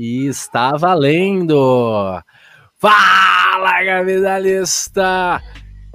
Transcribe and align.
E 0.00 0.28
está 0.28 0.76
valendo! 0.76 2.22
Fala, 2.76 3.84
capitalista! 3.84 5.42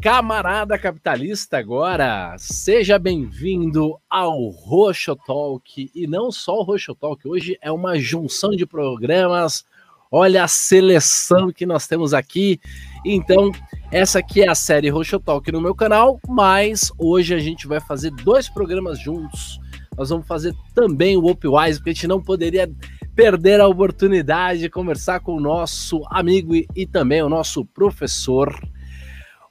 Camarada 0.02 0.78
capitalista 0.78 1.58
agora, 1.58 2.36
seja 2.38 3.00
bem-vindo 3.00 3.96
ao 4.10 4.50
Roxo 4.50 5.16
Talk 5.16 5.90
e 5.96 6.06
não 6.06 6.34
só 6.34 6.60
o 6.60 6.64
Roxo 6.64 6.94
Talk, 6.94 7.26
hoje 7.26 7.58
é 7.62 7.72
uma 7.72 7.98
junção 7.98 8.52
de 8.52 8.66
programas. 8.66 9.64
Olha 10.12 10.44
a 10.44 10.50
seleção 10.50 11.50
que 11.50 11.66
nós 11.66 11.88
temos 11.88 12.14
aqui. 12.14 12.60
Então, 13.06 13.54
essa 13.90 14.20
aqui 14.20 14.42
é 14.42 14.50
a 14.50 14.56
série 14.56 14.90
Roxo 14.90 15.18
Talk 15.18 15.50
no 15.50 15.62
meu 15.62 15.74
canal, 15.74 16.20
mas 16.28 16.92
hoje 17.00 17.34
a 17.34 17.40
gente 17.40 17.68
vai 17.68 17.80
fazer 17.80 18.12
dois 18.12 18.50
programas 18.50 19.00
juntos. 19.00 19.62
Nós 19.98 20.10
vamos 20.10 20.28
fazer 20.28 20.54
também 20.76 21.16
o 21.16 21.26
Opwise, 21.26 21.80
porque 21.80 21.92
a 21.92 21.94
gente 21.94 22.08
não 22.08 22.22
poderia 22.22 22.70
perder 23.16 23.62
a 23.62 23.68
oportunidade 23.68 24.60
de 24.60 24.70
conversar 24.70 25.20
com 25.20 25.36
o 25.36 25.40
nosso 25.40 26.04
amigo 26.10 26.56
e, 26.56 26.68
e 26.76 26.86
também 26.86 27.22
o 27.22 27.30
nosso 27.30 27.64
professor, 27.66 28.54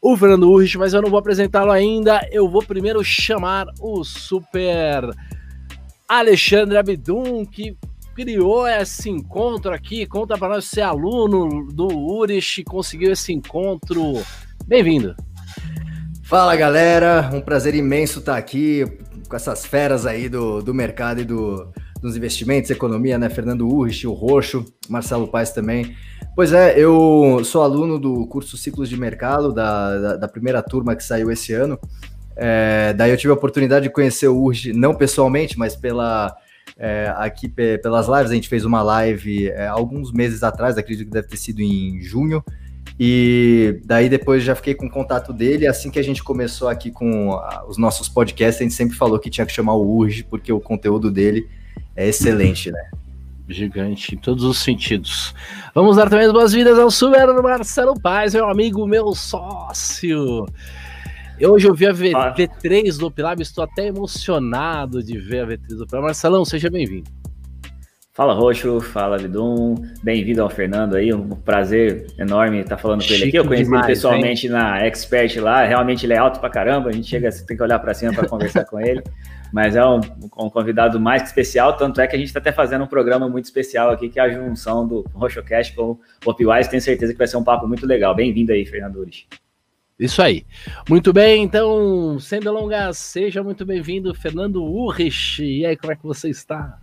o 0.01 0.17
Fernando 0.17 0.51
Urrich, 0.51 0.77
mas 0.79 0.93
eu 0.93 1.03
não 1.03 1.11
vou 1.11 1.19
apresentá-lo 1.19 1.71
ainda. 1.71 2.27
Eu 2.33 2.49
vou 2.49 2.63
primeiro 2.63 3.05
chamar 3.05 3.67
o 3.81 4.03
super 4.03 5.09
Alexandre 6.09 6.77
Abdum, 6.77 7.45
que 7.45 7.77
criou 8.15 8.67
esse 8.67 9.09
encontro 9.09 9.73
aqui. 9.73 10.07
Conta 10.07 10.37
para 10.37 10.55
nós, 10.55 10.65
ser 10.65 10.81
é 10.81 10.85
aluno 10.85 11.67
do 11.73 11.87
Urich, 11.87 12.65
conseguiu 12.65 13.13
esse 13.13 13.33
encontro. 13.33 14.21
Bem-vindo. 14.67 15.15
Fala 16.25 16.57
galera, 16.57 17.31
um 17.33 17.41
prazer 17.41 17.75
imenso 17.75 18.19
estar 18.19 18.37
aqui 18.37 18.85
com 19.29 19.37
essas 19.37 19.65
feras 19.65 20.05
aí 20.05 20.29
do, 20.29 20.63
do 20.63 20.75
mercado 20.75 21.21
e 21.21 21.25
do, 21.25 21.73
dos 22.03 22.17
investimentos, 22.17 22.69
economia, 22.71 23.17
né? 23.17 23.31
Fernando 23.31 23.67
Urrich, 23.67 24.07
o 24.07 24.13
Roxo, 24.13 24.65
Marcelo 24.89 25.29
Paes 25.29 25.53
também. 25.53 25.97
Pois 26.35 26.53
é, 26.53 26.77
eu 26.77 27.41
sou 27.45 27.63
aluno 27.63 27.99
do 27.99 28.27
curso 28.27 28.57
Ciclos 28.57 28.89
de 28.89 28.97
Mercado, 28.97 29.53
da, 29.53 29.99
da, 29.99 30.17
da 30.17 30.29
primeira 30.29 30.61
turma 30.61 30.97
que 30.97 31.05
saiu 31.05 31.31
esse 31.31 31.53
ano. 31.55 31.79
É, 32.35 32.93
daí 32.95 33.11
eu 33.13 33.17
tive 33.17 33.31
a 33.31 33.35
oportunidade 33.35 33.85
de 33.85 33.93
conhecer 33.93 34.27
o 34.27 34.37
Urge, 34.37 34.73
não 34.73 34.95
pessoalmente, 34.95 35.57
mas 35.57 35.77
pela 35.77 36.37
é, 36.77 37.13
aqui 37.17 37.49
pelas 37.49 38.09
lives. 38.09 38.33
A 38.33 38.35
gente 38.35 38.49
fez 38.49 38.65
uma 38.65 38.83
live 38.83 39.49
é, 39.51 39.69
alguns 39.69 40.13
meses 40.13 40.43
atrás, 40.43 40.77
acredito 40.77 41.07
que 41.07 41.13
deve 41.13 41.29
ter 41.29 41.37
sido 41.37 41.61
em 41.61 42.01
junho. 42.03 42.43
E 42.99 43.81
daí 43.85 44.09
depois 44.09 44.43
já 44.43 44.57
fiquei 44.57 44.75
com 44.75 44.91
contato 44.91 45.33
dele. 45.33 45.69
Assim 45.69 45.91
que 45.91 45.99
a 46.01 46.05
gente 46.05 46.23
começou 46.23 46.69
aqui 46.69 46.91
com 46.91 47.39
os 47.69 47.79
nossos 47.79 48.09
podcasts, 48.09 48.61
a 48.61 48.65
gente 48.65 48.75
sempre 48.75 48.97
falou 48.97 49.21
que 49.21 49.31
tinha 49.31 49.47
que 49.47 49.53
chamar 49.53 49.75
o 49.75 49.97
Urge, 49.99 50.25
porque 50.25 50.53
o 50.53 50.61
conteúdo 50.61 51.11
dele 51.11 51.49
é 51.97 52.09
excelente, 52.09 52.71
né? 52.71 52.91
Gigante 53.49 54.15
em 54.15 54.19
todos 54.19 54.45
os 54.45 54.59
sentidos. 54.59 55.35
Vamos 55.75 55.97
dar 55.97 56.09
também 56.09 56.27
as 56.27 56.33
boas-vindas 56.33 56.79
ao 56.79 56.91
Super 56.91 57.27
Marcelo 57.43 58.01
Paz, 58.01 58.35
meu 58.35 58.49
amigo, 58.49 58.87
meu 58.87 59.15
sócio. 59.15 60.47
Hoje 61.41 61.67
eu 61.67 61.75
vi 61.75 61.87
a 61.87 61.93
v, 61.93 62.13
ah. 62.15 62.35
V3 62.35 62.99
do 62.99 63.07
Opilab, 63.07 63.43
estou 63.43 63.65
até 63.65 63.89
emocionado 63.89 65.03
de 65.03 65.19
ver 65.19 65.41
a 65.41 65.47
V3 65.47 65.77
do 65.77 65.83
Opilab. 65.83 66.07
Marcelão, 66.07 66.45
seja 66.45 66.71
bem-vindo. 66.71 67.11
Fala 68.15 68.35
Roxo, 68.35 68.79
fala 68.79 69.17
Vidum, 69.17 69.75
bem-vindo 70.03 70.43
ao 70.43 70.51
Fernando 70.51 70.97
aí, 70.97 71.15
um 71.15 71.31
prazer 71.31 72.09
enorme 72.19 72.61
estar 72.61 72.77
falando 72.77 73.03
com 73.07 73.11
ele 73.11 73.25
aqui. 73.25 73.37
Eu 73.37 73.45
conheci 73.47 73.65
demais, 73.65 73.87
ele 73.87 73.95
pessoalmente 73.95 74.47
hein? 74.47 74.53
na 74.53 74.85
Expert 74.85 75.35
lá, 75.39 75.65
realmente 75.65 76.05
ele 76.05 76.13
é 76.13 76.19
alto 76.19 76.39
pra 76.39 76.51
caramba, 76.51 76.91
a 76.91 76.93
gente 76.93 77.09
chega, 77.09 77.31
tem 77.47 77.57
que 77.57 77.63
olhar 77.63 77.79
para 77.79 77.95
cima 77.95 78.13
para 78.13 78.29
conversar 78.29 78.67
com 78.69 78.79
ele, 78.79 79.03
mas 79.53 79.77
é 79.77 79.85
um, 79.85 80.01
um, 80.39 80.49
convidado 80.49 80.99
mais 80.99 81.23
que 81.23 81.29
especial, 81.29 81.77
tanto 81.77 82.01
é 82.01 82.07
que 82.07 82.17
a 82.17 82.19
gente 82.19 82.29
está 82.29 82.41
até 82.41 82.51
fazendo 82.51 82.85
um 82.85 82.87
programa 82.87 83.29
muito 83.29 83.45
especial 83.45 83.91
aqui, 83.91 84.09
que 84.09 84.19
é 84.19 84.23
a 84.23 84.29
junção 84.31 84.89
do 84.89 85.03
RoxoCast 85.13 85.75
com 85.75 85.99
o 86.25 86.31
Opwise, 86.31 86.71
tenho 86.71 86.81
certeza 86.81 87.13
que 87.13 87.19
vai 87.19 87.27
ser 87.27 87.37
um 87.37 87.45
papo 87.45 87.69
muito 87.69 87.87
legal. 87.87 88.15
Bem-vindo 88.15 88.53
aí, 88.53 88.65
Fernando. 88.65 89.07
Isso 89.99 90.23
aí. 90.23 90.47
Muito 90.89 91.13
bem, 91.13 91.43
então, 91.43 92.19
sem 92.19 92.41
delongas, 92.41 92.97
seja 92.97 93.43
muito 93.43 93.67
bem-vindo, 93.67 94.15
Fernando 94.15 94.65
Urrich. 94.65 95.45
E 95.45 95.67
aí, 95.67 95.77
como 95.77 95.93
é 95.93 95.97
que 95.97 96.03
você 96.03 96.31
está? 96.31 96.81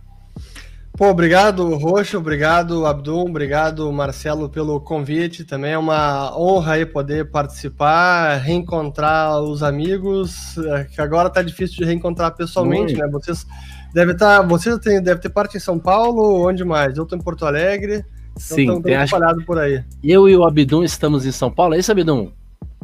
Pô, 0.96 1.08
obrigado, 1.08 1.74
Roxo, 1.76 2.18
obrigado, 2.18 2.84
Abdul, 2.84 3.26
obrigado, 3.26 3.90
Marcelo, 3.90 4.50
pelo 4.50 4.78
convite. 4.80 5.44
Também 5.44 5.72
é 5.72 5.78
uma 5.78 6.36
honra 6.38 6.74
aí 6.74 6.84
poder 6.84 7.30
participar, 7.30 8.36
reencontrar 8.36 9.40
os 9.40 9.62
amigos, 9.62 10.58
é, 10.58 10.84
que 10.84 11.00
agora 11.00 11.30
tá 11.30 11.40
difícil 11.40 11.78
de 11.78 11.84
reencontrar 11.84 12.36
pessoalmente, 12.36 12.94
Muito. 12.94 12.98
né? 12.98 13.08
Vocês 13.10 13.46
devem 13.94 14.12
estar, 14.12 14.40
tá, 14.40 14.46
vocês 14.46 14.78
têm, 14.78 15.02
devem 15.02 15.22
ter 15.22 15.30
parte 15.30 15.56
em 15.56 15.60
São 15.60 15.78
Paulo, 15.78 16.46
onde 16.46 16.64
mais? 16.64 16.96
Eu 16.98 17.06
tô 17.06 17.16
em 17.16 17.20
Porto 17.20 17.46
Alegre. 17.46 18.04
Então 18.32 18.56
Sim, 18.56 18.82
tem 18.82 19.02
espalhado 19.02 19.42
por 19.44 19.58
aí. 19.58 19.82
Eu 20.04 20.28
e 20.28 20.36
o 20.36 20.44
Abdum 20.44 20.82
estamos 20.82 21.24
em 21.24 21.32
São 21.32 21.50
Paulo, 21.50 21.74
é 21.74 21.78
isso, 21.78 21.90
Abdum? 21.90 22.30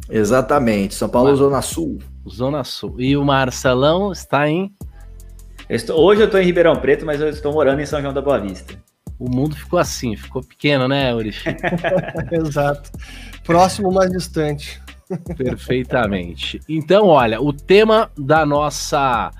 Exatamente, 0.08 0.94
São 0.94 1.08
Paulo, 1.08 1.28
Mar... 1.28 1.36
Zona 1.36 1.62
Sul. 1.62 1.98
Zona 2.28 2.64
Sul. 2.64 2.94
E 2.98 3.16
o 3.16 3.24
Marcelão 3.24 4.10
está 4.10 4.48
em 4.48 4.72
estou, 5.68 6.00
hoje 6.00 6.22
eu 6.22 6.26
estou 6.26 6.40
em 6.40 6.44
Ribeirão 6.44 6.76
Preto, 6.76 7.04
mas 7.04 7.20
eu 7.20 7.28
estou 7.28 7.52
morando 7.52 7.80
em 7.80 7.86
São 7.86 8.00
João 8.00 8.12
da 8.12 8.22
Boa 8.22 8.38
Vista. 8.38 8.74
O 9.18 9.30
mundo 9.30 9.56
ficou 9.56 9.78
assim, 9.78 10.16
ficou 10.16 10.42
pequeno, 10.42 10.86
né, 10.86 11.14
Urich? 11.14 11.42
Exato. 12.32 12.90
Próximo, 13.44 13.90
mais 13.92 14.10
distante. 14.10 14.80
Perfeitamente. 15.36 16.60
Então, 16.68 17.06
olha, 17.06 17.40
o 17.40 17.52
tema 17.52 18.10
da 18.18 18.44
nossa 18.44 19.30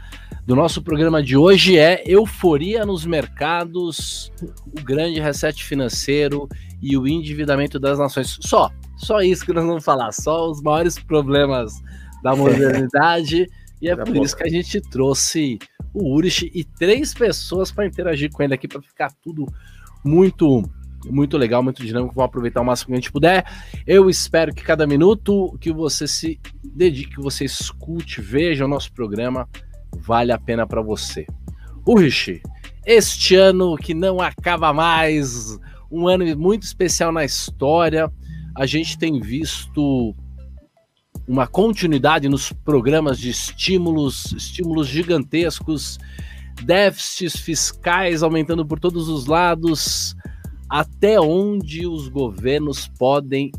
do 0.47 0.55
nosso 0.55 0.81
programa 0.81 1.21
de 1.21 1.37
hoje 1.37 1.77
é 1.77 2.05
euforia 2.07 2.87
nos 2.87 3.05
mercados, 3.05 4.31
o 4.65 4.81
grande 4.81 5.19
reset 5.19 5.65
financeiro 5.65 6.49
e 6.81 6.97
o 6.97 7.07
endividamento 7.09 7.81
das 7.81 7.99
nações. 7.99 8.39
Só, 8.41 8.71
só 8.97 9.21
isso 9.21 9.45
que 9.45 9.53
nós 9.53 9.67
vamos 9.67 9.85
falar, 9.85 10.13
só 10.13 10.49
os 10.49 10.63
maiores 10.63 11.01
problemas 11.01 11.73
da 12.23 12.37
modernidade. 12.37 13.49
e 13.83 13.89
é 13.89 13.97
por 13.97 14.17
isso 14.17 14.37
que 14.37 14.45
a 14.45 14.49
gente 14.49 14.81
trouxe 14.81 15.59
o 15.97 16.15
Urich 16.15 16.51
e 16.55 16.63
três 16.63 17.15
pessoas 17.15 17.73
para 17.73 17.87
interagir 17.87 18.31
com 18.31 18.43
ele 18.43 18.53
aqui 18.53 18.69
para 18.69 18.83
ficar 18.83 19.11
tudo 19.23 19.47
muito 20.05 20.63
muito 21.09 21.39
legal, 21.39 21.63
muito 21.63 21.85
dinâmico. 21.85 22.15
Vamos 22.15 22.29
aproveitar 22.29 22.61
o 22.61 22.65
máximo 22.65 22.89
que 22.89 22.93
a 22.95 22.97
gente 22.97 23.13
puder. 23.13 23.45
Eu 23.87 24.11
espero 24.11 24.53
que 24.53 24.63
cada 24.63 24.87
minuto 24.87 25.57
que 25.61 25.73
você 25.73 26.07
se 26.09 26.41
dedique, 26.65 27.15
que 27.15 27.23
você 27.23 27.45
escute, 27.45 28.21
veja 28.21 28.65
o 28.65 28.69
nosso 28.69 28.93
programa, 28.93 29.49
vale 29.97 30.33
a 30.33 30.39
pena 30.39 30.67
para 30.67 30.83
você. 30.83 31.25
Urich, 31.87 32.43
este 32.85 33.37
ano 33.37 33.77
que 33.77 33.95
não 33.95 34.21
acaba 34.21 34.73
mais, 34.73 35.57
um 35.91 36.09
ano 36.09 36.25
muito 36.37 36.65
especial 36.65 37.13
na 37.13 37.25
história. 37.25 38.11
A 38.57 38.67
gente 38.67 38.99
tem 38.99 39.21
visto 39.21 40.15
uma 41.27 41.47
continuidade 41.47 42.29
nos 42.29 42.53
programas 42.53 43.19
de 43.19 43.31
estímulos, 43.31 44.33
estímulos 44.33 44.89
gigantescos, 44.89 45.99
déficits 46.63 47.37
fiscais 47.37 48.23
aumentando 48.23 48.65
por 48.65 48.81
todos 48.81 49.09
os 49.09 49.27
lados, 49.27 50.17
até 50.69 51.21
onde 51.21 51.87
os 51.87 52.09
governos 52.09 52.89
podem 52.89 53.53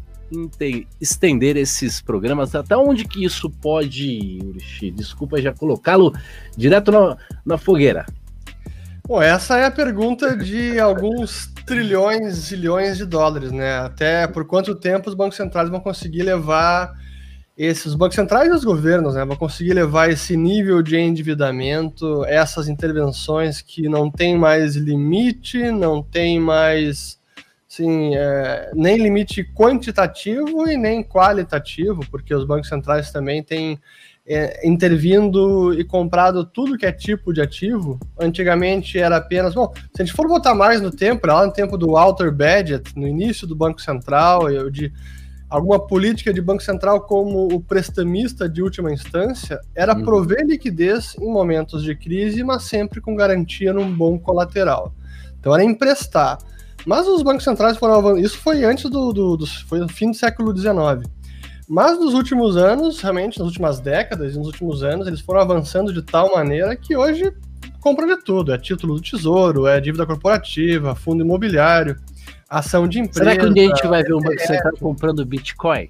estender 0.99 1.55
esses 1.55 2.01
programas, 2.01 2.53
até 2.53 2.75
onde 2.75 3.05
que 3.05 3.23
isso 3.23 3.49
pode 3.49 4.05
ir, 4.05 4.91
Desculpa 4.91 5.41
já 5.41 5.53
colocá-lo 5.53 6.13
direto 6.57 6.91
na, 6.91 7.17
na 7.45 7.57
fogueira. 7.57 8.05
Bom, 9.07 9.21
essa 9.21 9.57
é 9.57 9.65
a 9.65 9.71
pergunta 9.71 10.35
de 10.35 10.77
alguns 10.79 11.47
trilhões, 11.65 12.33
zilhões 12.33 12.97
de 12.97 13.05
dólares, 13.05 13.53
né? 13.53 13.77
Até 13.77 14.27
por 14.27 14.45
quanto 14.45 14.75
tempo 14.75 15.07
os 15.07 15.15
bancos 15.15 15.37
centrais 15.37 15.69
vão 15.69 15.79
conseguir 15.79 16.23
levar 16.23 16.93
esses 17.57 17.95
bancos 17.95 18.15
centrais 18.15 18.49
e 18.49 18.55
os 18.55 18.63
governos 18.63 19.15
né, 19.15 19.25
vão 19.25 19.35
conseguir 19.35 19.73
levar 19.73 20.11
esse 20.11 20.37
nível 20.37 20.83
de 20.83 20.95
endividamento, 20.95 22.23
essas 22.25 22.67
intervenções 22.67 23.61
que 23.61 23.89
não 23.89 24.11
tem 24.11 24.37
mais 24.37 24.75
limite, 24.75 25.71
não 25.71 26.03
tem 26.03 26.39
mais 26.39 27.17
assim, 27.69 28.15
é, 28.15 28.71
nem 28.75 28.97
limite 28.97 29.43
quantitativo 29.43 30.69
e 30.69 30.77
nem 30.77 31.03
qualitativo, 31.03 32.01
porque 32.11 32.33
os 32.33 32.45
bancos 32.45 32.69
centrais 32.69 33.11
também 33.11 33.43
têm 33.43 33.79
é, 34.25 34.67
intervindo 34.67 35.73
e 35.73 35.83
comprado 35.83 36.45
tudo 36.45 36.77
que 36.77 36.85
é 36.85 36.91
tipo 36.91 37.33
de 37.33 37.41
ativo. 37.41 37.99
Antigamente 38.19 38.99
era 38.99 39.17
apenas. 39.17 39.55
Bom, 39.55 39.71
se 39.93 40.01
a 40.01 40.05
gente 40.05 40.15
for 40.15 40.27
voltar 40.27 40.53
mais 40.53 40.81
no 40.81 40.91
tempo, 40.91 41.25
lá 41.25 41.45
no 41.45 41.53
tempo 41.53 41.77
do 41.77 41.91
Walter 41.91 42.31
Badgett, 42.31 42.97
no 42.97 43.07
início 43.07 43.47
do 43.47 43.55
Banco 43.55 43.81
Central, 43.81 44.49
eu 44.49 44.69
de 44.69 44.91
alguma 45.49 45.79
política 45.79 46.33
de 46.33 46.41
Banco 46.41 46.61
Central 46.61 47.01
como 47.01 47.47
o 47.53 47.61
prestamista 47.61 48.49
de 48.49 48.61
última 48.61 48.91
instância 48.91 49.59
era 49.73 49.95
uhum. 49.95 50.03
prover 50.03 50.45
liquidez 50.45 51.15
em 51.19 51.31
momentos 51.31 51.83
de 51.83 51.95
crise, 51.95 52.43
mas 52.43 52.63
sempre 52.63 52.99
com 52.99 53.15
garantia 53.15 53.73
num 53.73 53.91
bom 53.91 54.19
colateral. 54.19 54.93
Então 55.39 55.53
era 55.53 55.63
emprestar. 55.63 56.37
Mas 56.85 57.07
os 57.07 57.21
bancos 57.21 57.43
centrais 57.43 57.77
foram 57.77 58.17
isso 58.17 58.37
foi 58.37 58.63
antes 58.63 58.89
do, 58.89 59.11
do, 59.11 59.37
do 59.37 59.47
foi 59.67 59.79
no 59.79 59.89
fim 59.89 60.11
do 60.11 60.17
século 60.17 60.55
XIX. 60.55 61.09
Mas 61.67 61.99
nos 61.99 62.13
últimos 62.13 62.55
anos, 62.55 63.01
realmente, 63.01 63.37
nas 63.37 63.47
últimas 63.47 63.81
décadas 63.81 64.33
e 64.33 64.37
nos 64.37 64.47
últimos 64.47 64.83
anos, 64.83 65.05
eles 65.05 65.19
foram 65.19 65.41
avançando 65.41 65.91
de 65.91 66.01
tal 66.01 66.33
maneira 66.33 66.77
que 66.77 66.95
hoje 66.95 67.33
compra 67.81 68.07
de 68.07 68.23
tudo: 68.23 68.53
é 68.53 68.57
título 68.57 68.95
do 68.95 69.01
tesouro, 69.01 69.67
é 69.67 69.81
dívida 69.81 70.05
corporativa, 70.05 70.95
fundo 70.95 71.23
imobiliário, 71.23 71.97
ação 72.49 72.87
de 72.87 72.99
empresa. 72.99 73.29
Será 73.29 73.37
que 73.37 73.45
um 73.45 73.53
dia 73.53 73.65
a 73.65 73.75
gente 73.75 73.87
vai 73.87 74.03
ver 74.03 74.13
um 74.13 74.19
Banco 74.19 74.39
Central 74.39 74.73
é... 74.75 74.79
comprando 74.79 75.25
Bitcoin? 75.25 75.89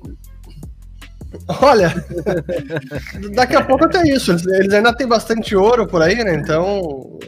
Olha, 1.61 1.93
daqui 3.35 3.55
a 3.55 3.63
pouco 3.63 3.85
até 3.85 4.07
isso. 4.07 4.31
Eles 4.31 4.73
ainda 4.73 4.93
têm 4.93 5.07
bastante 5.07 5.55
ouro 5.55 5.85
por 5.85 6.01
aí, 6.01 6.23
né? 6.23 6.35
Então, 6.35 7.19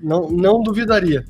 não, 0.00 0.30
não 0.30 0.62
duvidaria. 0.62 1.24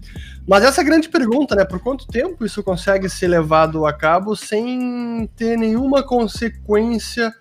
Mas 0.47 0.65
essa 0.65 0.81
é 0.81 0.83
a 0.83 0.87
grande 0.87 1.09
pergunta, 1.09 1.55
né? 1.55 1.65
Por 1.65 1.81
quanto 1.81 2.07
tempo 2.07 2.45
isso 2.45 2.63
consegue 2.63 3.09
ser 3.09 3.29
levado 3.29 3.87
a 3.87 3.93
cabo 3.93 4.37
sem 4.37 5.29
ter 5.37 5.57
nenhuma 5.57 6.03
consequência 6.03 7.33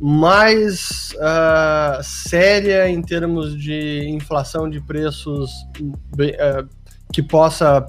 mais 0.00 1.14
uh, 1.14 2.02
séria 2.02 2.88
em 2.88 3.00
termos 3.00 3.56
de 3.56 4.08
inflação 4.08 4.68
de 4.68 4.80
preços 4.80 5.50
uh, 5.80 6.68
que 7.12 7.22
possa 7.22 7.86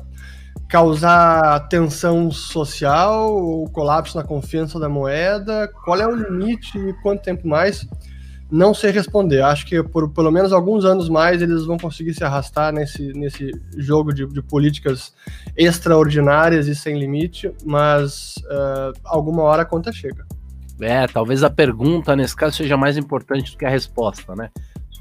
causar 0.73 1.67
tensão 1.67 2.31
social 2.31 3.31
ou 3.31 3.69
colapso 3.69 4.17
na 4.17 4.23
confiança 4.23 4.79
da 4.79 4.89
moeda? 4.89 5.67
Qual 5.85 6.01
é 6.01 6.07
o 6.07 6.15
limite 6.15 6.79
e 6.79 6.93
quanto 6.93 7.21
tempo 7.21 7.47
mais? 7.47 7.87
Não 8.49 8.73
sei 8.73 8.89
responder. 8.89 9.43
Acho 9.43 9.67
que 9.67 9.83
por 9.83 10.09
pelo 10.09 10.31
menos 10.31 10.51
alguns 10.51 10.83
anos 10.83 11.09
mais 11.09 11.43
eles 11.43 11.63
vão 11.67 11.77
conseguir 11.77 12.15
se 12.15 12.23
arrastar 12.23 12.73
nesse, 12.73 13.13
nesse 13.13 13.51
jogo 13.77 14.11
de, 14.11 14.25
de 14.25 14.41
políticas 14.41 15.13
extraordinárias 15.55 16.67
e 16.67 16.73
sem 16.73 16.97
limite, 16.97 17.51
mas 17.63 18.33
uh, 18.45 18.99
alguma 19.03 19.43
hora 19.43 19.61
a 19.61 19.65
conta 19.65 19.91
chega. 19.91 20.25
É, 20.81 21.05
talvez 21.05 21.43
a 21.43 21.51
pergunta 21.51 22.15
nesse 22.15 22.35
caso 22.35 22.57
seja 22.57 22.75
mais 22.75 22.97
importante 22.97 23.51
do 23.51 23.59
que 23.59 23.65
a 23.65 23.69
resposta, 23.69 24.35
né? 24.35 24.49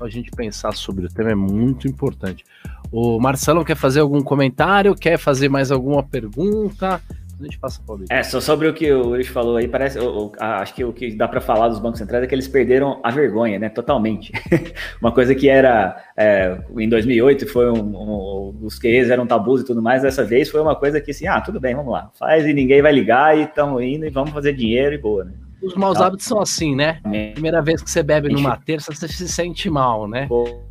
A 0.02 0.08
gente 0.08 0.30
pensar 0.30 0.72
sobre 0.72 1.06
o 1.06 1.08
tema 1.08 1.30
é 1.30 1.34
muito 1.34 1.86
importante. 1.86 2.44
O 2.90 3.18
Marcelo 3.20 3.64
quer 3.64 3.76
fazer 3.76 4.00
algum 4.00 4.20
comentário? 4.22 4.94
Quer 4.94 5.16
fazer 5.16 5.48
mais 5.48 5.70
alguma 5.70 6.02
pergunta? 6.02 7.00
A 7.40 7.44
gente 7.44 7.58
passa 7.58 7.80
para 7.84 7.96
o 7.96 8.04
É, 8.08 8.22
só 8.22 8.40
sobre 8.40 8.68
o 8.68 8.74
que 8.74 8.92
o 8.92 9.02
Luiz 9.02 9.26
falou 9.26 9.56
aí, 9.56 9.66
parece. 9.66 9.98
Acho 10.38 10.74
que 10.74 10.84
o 10.84 10.92
que 10.92 11.12
dá 11.14 11.26
para 11.26 11.40
falar 11.40 11.68
dos 11.68 11.80
bancos 11.80 11.98
centrais 11.98 12.22
é 12.22 12.26
que 12.26 12.34
eles 12.34 12.46
perderam 12.46 13.00
a 13.02 13.10
vergonha, 13.10 13.58
né? 13.58 13.68
Totalmente. 13.68 14.32
Uma 15.00 15.10
coisa 15.10 15.34
que 15.34 15.48
era. 15.48 15.96
É, 16.16 16.56
em 16.78 16.88
2008 16.88 17.46
foi 17.48 17.70
um, 17.70 17.80
um, 17.80 18.58
os 18.62 18.78
QEs 18.78 19.10
eram 19.10 19.26
tabus 19.26 19.62
e 19.62 19.64
tudo 19.64 19.82
mais, 19.82 20.02
dessa 20.02 20.24
vez 20.24 20.48
foi 20.50 20.60
uma 20.60 20.76
coisa 20.76 21.00
que 21.00 21.10
assim, 21.10 21.26
ah, 21.26 21.40
tudo 21.40 21.58
bem, 21.58 21.74
vamos 21.74 21.92
lá, 21.92 22.10
faz 22.18 22.46
e 22.46 22.52
ninguém 22.52 22.82
vai 22.82 22.92
ligar 22.92 23.36
e 23.36 23.42
estamos 23.42 23.82
indo 23.82 24.06
e 24.06 24.10
vamos 24.10 24.30
fazer 24.30 24.52
dinheiro 24.52 24.94
e 24.94 24.98
boa, 24.98 25.24
né? 25.24 25.32
Os 25.62 25.74
maus 25.74 26.00
hábitos 26.00 26.26
são 26.26 26.40
assim, 26.40 26.74
né? 26.74 27.00
Primeira 27.32 27.62
vez 27.62 27.82
que 27.82 27.90
você 27.90 28.02
bebe 28.02 28.28
numa 28.28 28.56
terça, 28.56 28.92
você 28.92 29.06
se 29.08 29.28
sente 29.28 29.70
mal, 29.70 30.08
né? 30.08 30.28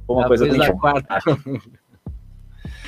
Uma 0.08 0.28
coisa 0.28 0.48
da 0.48 0.74
quarta. 0.74 1.20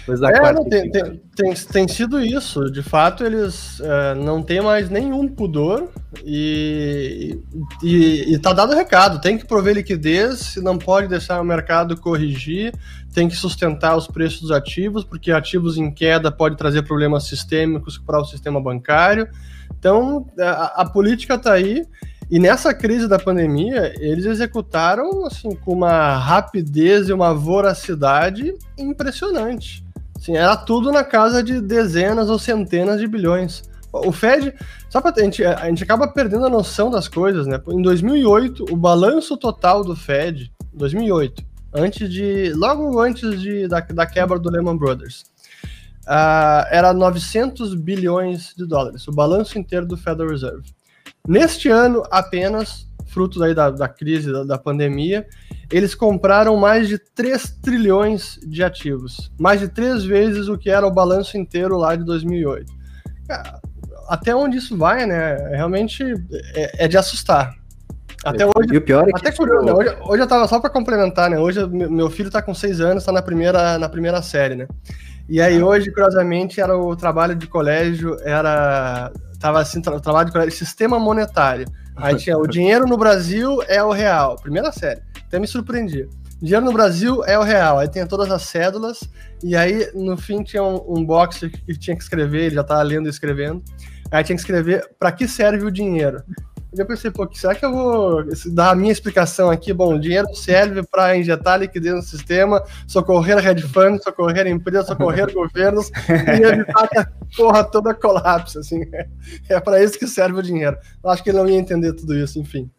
é, 0.07 0.53
não, 0.53 0.65
tem, 0.67 0.91
tem, 0.91 1.21
tem, 1.33 1.53
tem, 1.53 1.87
sido 1.87 2.19
isso. 2.19 2.69
De 2.69 2.83
fato, 2.83 3.23
eles 3.23 3.79
é, 3.79 4.15
não 4.15 4.43
têm 4.43 4.61
mais 4.61 4.89
nenhum 4.89 5.27
pudor 5.29 5.87
e, 6.25 7.39
e, 7.81 8.33
e 8.33 8.39
tá 8.39 8.51
dado 8.51 8.73
o 8.73 8.75
recado. 8.75 9.21
Tem 9.21 9.37
que 9.37 9.47
prover 9.47 9.75
liquidez, 9.75 10.57
não 10.57 10.77
pode 10.77 11.07
deixar 11.07 11.39
o 11.39 11.45
mercado 11.45 11.95
corrigir, 11.95 12.73
tem 13.13 13.29
que 13.29 13.35
sustentar 13.35 13.95
os 13.95 14.07
preços 14.07 14.41
dos 14.41 14.51
ativos, 14.51 15.05
porque 15.05 15.31
ativos 15.31 15.77
em 15.77 15.89
queda 15.89 16.29
pode 16.29 16.57
trazer 16.57 16.83
problemas 16.83 17.25
sistêmicos 17.25 17.97
para 17.97 18.19
o 18.19 18.25
sistema 18.25 18.61
bancário. 18.61 19.29
Então, 19.77 20.27
a, 20.39 20.81
a 20.81 20.89
política 20.89 21.35
está 21.35 21.53
aí. 21.53 21.85
E 22.31 22.39
nessa 22.39 22.73
crise 22.73 23.07
da 23.07 23.19
pandemia, 23.19 23.93
eles 23.99 24.25
executaram 24.25 25.25
assim 25.25 25.55
com 25.55 25.73
uma 25.73 26.17
rapidez 26.17 27.09
e 27.09 27.13
uma 27.13 27.33
voracidade 27.33 28.53
impressionante. 28.77 29.83
Assim, 30.17 30.37
era 30.37 30.55
tudo 30.55 30.91
na 30.91 31.03
casa 31.03 31.43
de 31.43 31.59
dezenas 31.61 32.29
ou 32.29 32.39
centenas 32.39 32.99
de 32.99 33.07
bilhões. 33.07 33.63
O 33.91 34.11
Fed, 34.11 34.55
só 34.89 34.99
para 34.99 35.13
a 35.15 35.23
gente, 35.23 35.43
a 35.45 35.67
gente 35.67 35.83
acaba 35.83 36.07
perdendo 36.07 36.45
a 36.45 36.49
noção 36.49 36.89
das 36.89 37.07
coisas, 37.07 37.45
né? 37.45 37.61
Em 37.67 37.81
2008, 37.81 38.65
o 38.71 38.75
balanço 38.75 39.37
total 39.37 39.83
do 39.83 39.95
Fed, 39.95 40.51
2008, 40.73 41.43
antes 41.73 42.09
de, 42.09 42.51
logo 42.55 42.99
antes 42.99 43.39
de, 43.39 43.67
da, 43.67 43.81
da 43.81 44.07
quebra 44.07 44.39
do 44.39 44.49
Lehman 44.49 44.77
Brothers, 44.77 45.25
uh, 46.03 46.67
era 46.69 46.93
900 46.93 47.75
bilhões 47.75 48.53
de 48.55 48.65
dólares, 48.65 49.07
o 49.07 49.11
balanço 49.11 49.57
inteiro 49.57 49.85
do 49.85 49.97
Federal 49.97 50.29
Reserve. 50.29 50.73
Neste 51.27 51.69
ano, 51.69 52.03
apenas, 52.11 52.87
fruto 53.07 53.41
aí 53.43 53.53
da, 53.53 53.69
da 53.69 53.87
crise, 53.87 54.31
da, 54.31 54.43
da 54.43 54.57
pandemia, 54.57 55.25
eles 55.71 55.95
compraram 55.95 56.57
mais 56.57 56.87
de 56.87 56.97
3 56.97 57.59
trilhões 57.61 58.39
de 58.45 58.63
ativos, 58.63 59.31
mais 59.39 59.59
de 59.59 59.67
três 59.67 60.03
vezes 60.03 60.47
o 60.47 60.57
que 60.57 60.69
era 60.69 60.85
o 60.85 60.91
balanço 60.91 61.37
inteiro 61.37 61.77
lá 61.77 61.95
de 61.95 62.03
2008. 62.03 62.71
Até 64.07 64.35
onde 64.35 64.57
isso 64.57 64.77
vai, 64.77 65.05
né? 65.05 65.35
Realmente 65.55 66.03
é, 66.53 66.85
é 66.85 66.87
de 66.87 66.97
assustar. 66.97 67.55
Até 68.23 68.45
hoje. 68.45 68.73
E 68.73 68.77
o 68.77 68.81
pior 68.81 69.07
é 69.07 69.11
até 69.13 69.31
que. 69.31 69.37
Curioso, 69.37 69.65
né? 69.65 69.73
hoje, 69.73 69.97
hoje 70.01 70.23
eu 70.23 70.27
tava 70.27 70.47
só 70.47 70.59
para 70.59 70.69
complementar, 70.69 71.29
né? 71.29 71.37
Hoje 71.37 71.65
meu 71.67 72.09
filho 72.09 72.31
tá 72.31 72.41
com 72.41 72.53
seis 72.53 72.79
anos, 72.79 73.03
tá 73.03 73.11
na 73.11 73.21
primeira, 73.21 73.77
na 73.77 73.89
primeira 73.89 74.21
série, 74.21 74.55
né? 74.55 74.67
E 75.27 75.41
aí 75.41 75.59
ah. 75.59 75.65
hoje, 75.65 75.91
curiosamente, 75.91 76.61
era 76.61 76.77
o 76.77 76.95
trabalho 76.95 77.35
de 77.35 77.47
colégio, 77.47 78.17
era. 78.21 79.11
Tava 79.39 79.59
assim, 79.59 79.81
tra 79.81 79.99
trabalho 79.99 80.27
de 80.27 80.31
colégio, 80.31 80.53
sistema 80.53 80.97
monetário. 80.97 81.65
Aí 81.95 82.15
tinha 82.15 82.37
o 82.37 82.47
dinheiro 82.47 82.87
no 82.87 82.97
Brasil 82.97 83.61
é 83.67 83.83
o 83.83 83.91
real. 83.91 84.37
Primeira 84.37 84.71
série. 84.71 85.01
Até 85.27 85.37
me 85.37 85.47
surpreendi. 85.47 86.07
Dinheiro 86.41 86.65
no 86.65 86.73
Brasil 86.73 87.23
é 87.25 87.37
o 87.37 87.43
real. 87.43 87.79
Aí 87.79 87.89
tem 87.89 88.05
todas 88.07 88.31
as 88.31 88.43
cédulas. 88.43 89.01
E 89.43 89.55
aí, 89.55 89.89
no 89.93 90.15
fim, 90.17 90.43
tinha 90.43 90.63
um, 90.63 90.81
um 90.87 91.05
box 91.05 91.49
que 91.49 91.77
tinha 91.77 91.95
que 91.95 92.03
escrever, 92.03 92.45
ele 92.45 92.55
já 92.55 92.61
estava 92.61 92.81
lendo 92.81 93.07
e 93.07 93.09
escrevendo. 93.09 93.61
Aí 94.09 94.23
tinha 94.23 94.35
que 94.35 94.41
escrever 94.41 94.89
para 94.97 95.11
que 95.11 95.27
serve 95.27 95.65
o 95.65 95.71
dinheiro. 95.71 96.23
Eu 96.75 96.85
pensei, 96.85 97.11
pô, 97.11 97.27
será 97.33 97.53
que 97.53 97.63
eu 97.63 97.71
vou 97.71 98.23
dar 98.47 98.71
a 98.71 98.75
minha 98.75 98.91
explicação 98.91 99.49
aqui? 99.49 99.71
Bom, 99.71 99.95
o 99.95 99.99
dinheiro 99.99 100.27
serve 100.33 100.83
para 100.83 101.15
injetar 101.15 101.59
liquidez 101.59 101.95
no 101.95 102.01
sistema, 102.01 102.63
socorrer 102.87 103.45
hedge 103.45 103.67
funds, 103.67 104.03
socorrer 104.03 104.47
empresas, 104.47 104.87
socorrer 104.87 105.31
governos 105.33 105.91
e 106.09 106.43
evitar 106.43 106.87
que 106.87 106.99
a 106.99 107.07
porra 107.35 107.63
toda 107.63 107.93
colapse. 107.93 108.57
Assim. 108.57 108.81
É 109.49 109.59
para 109.59 109.83
isso 109.83 109.99
que 109.99 110.07
serve 110.07 110.39
o 110.39 110.43
dinheiro. 110.43 110.77
Eu 111.03 111.09
acho 111.09 111.23
que 111.23 111.29
ele 111.29 111.37
não 111.37 111.47
ia 111.47 111.57
entender 111.57 111.93
tudo 111.93 112.17
isso, 112.17 112.39
enfim. 112.39 112.69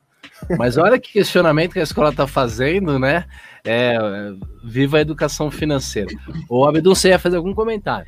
Mas 0.59 0.77
olha 0.77 0.99
que 0.99 1.13
questionamento 1.13 1.73
que 1.73 1.81
a 1.81 1.85
escola 1.85 2.11
está 2.11 2.27
fazendo, 2.27 2.99
né? 2.99 3.25
É, 3.65 3.97
viva 4.63 4.99
a 4.99 5.01
educação 5.01 5.51
financeira. 5.51 6.11
O 6.49 6.67
Abdul, 6.67 6.95
você 6.95 7.09
ia 7.09 7.19
fazer 7.19 7.37
algum 7.37 7.55
comentário? 7.55 8.07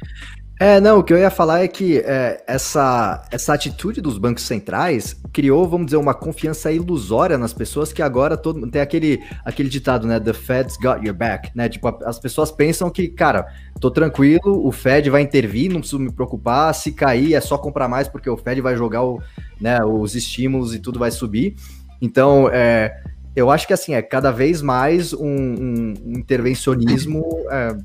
É, 0.59 0.81
não, 0.81 1.01
o 1.01 1.05
que 1.05 1.13
eu 1.13 1.19
ia 1.19 1.29
falar 1.29 1.63
é 1.63 1.69
que 1.69 1.99
é, 1.99 2.43
essa, 2.47 3.23
essa 3.31 3.53
atitude 3.53 4.01
dos 4.01 4.17
bancos 4.17 4.43
centrais 4.43 5.15
criou, 5.31 5.69
vamos 5.69 5.87
dizer, 5.87 5.99
uma 5.99 6.15
confiança 6.15 6.73
ilusória 6.73 7.37
nas 7.37 7.53
pessoas 7.53 7.93
que 7.93 8.01
agora 8.01 8.39
todo, 8.39 8.67
tem 8.71 8.81
aquele, 8.81 9.23
aquele 9.45 9.69
ditado, 9.69 10.07
né? 10.07 10.19
The 10.19 10.33
Fed's 10.33 10.79
got 10.79 11.05
your 11.05 11.15
back, 11.15 11.51
né? 11.55 11.69
Tipo, 11.69 11.89
as 12.07 12.19
pessoas 12.19 12.51
pensam 12.51 12.89
que, 12.89 13.07
cara, 13.07 13.47
tô 13.79 13.91
tranquilo, 13.91 14.67
o 14.67 14.73
Fed 14.73 15.11
vai 15.11 15.21
intervir, 15.21 15.71
não 15.71 15.81
preciso 15.81 15.99
me 15.99 16.11
preocupar, 16.11 16.75
se 16.75 16.91
cair 16.91 17.35
é 17.35 17.41
só 17.41 17.59
comprar 17.59 17.87
mais 17.87 18.09
porque 18.09 18.31
o 18.31 18.37
Fed 18.39 18.59
vai 18.63 18.77
jogar 18.77 19.03
o, 19.03 19.21
né, 19.61 19.85
os 19.85 20.15
estímulos 20.15 20.75
e 20.75 20.79
tudo 20.79 20.99
vai 20.99 21.11
subir. 21.11 21.55
Então, 22.01 22.49
é, 22.51 22.99
eu 23.35 23.51
acho 23.51 23.67
que 23.67 23.75
assim, 23.75 23.93
é 23.93 24.01
cada 24.01 24.31
vez 24.31 24.63
mais 24.63 25.13
um, 25.13 25.27
um 25.27 26.13
intervencionismo 26.17 27.45
é, 27.51 27.77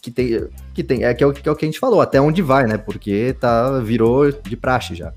que 0.00 0.10
tem, 0.10 0.48
que 0.74 0.84
tem 0.84 1.04
é, 1.04 1.12
que 1.14 1.22
é, 1.22 1.26
o, 1.26 1.32
que 1.32 1.48
é 1.48 1.52
o 1.52 1.56
que 1.56 1.64
a 1.64 1.68
gente 1.68 1.78
falou, 1.78 2.00
até 2.00 2.20
onde 2.20 2.42
vai, 2.42 2.66
né? 2.66 2.78
Porque 2.78 3.34
tá, 3.38 3.78
virou 3.80 4.30
de 4.30 4.56
praxe 4.56 4.94
já. 4.94 5.12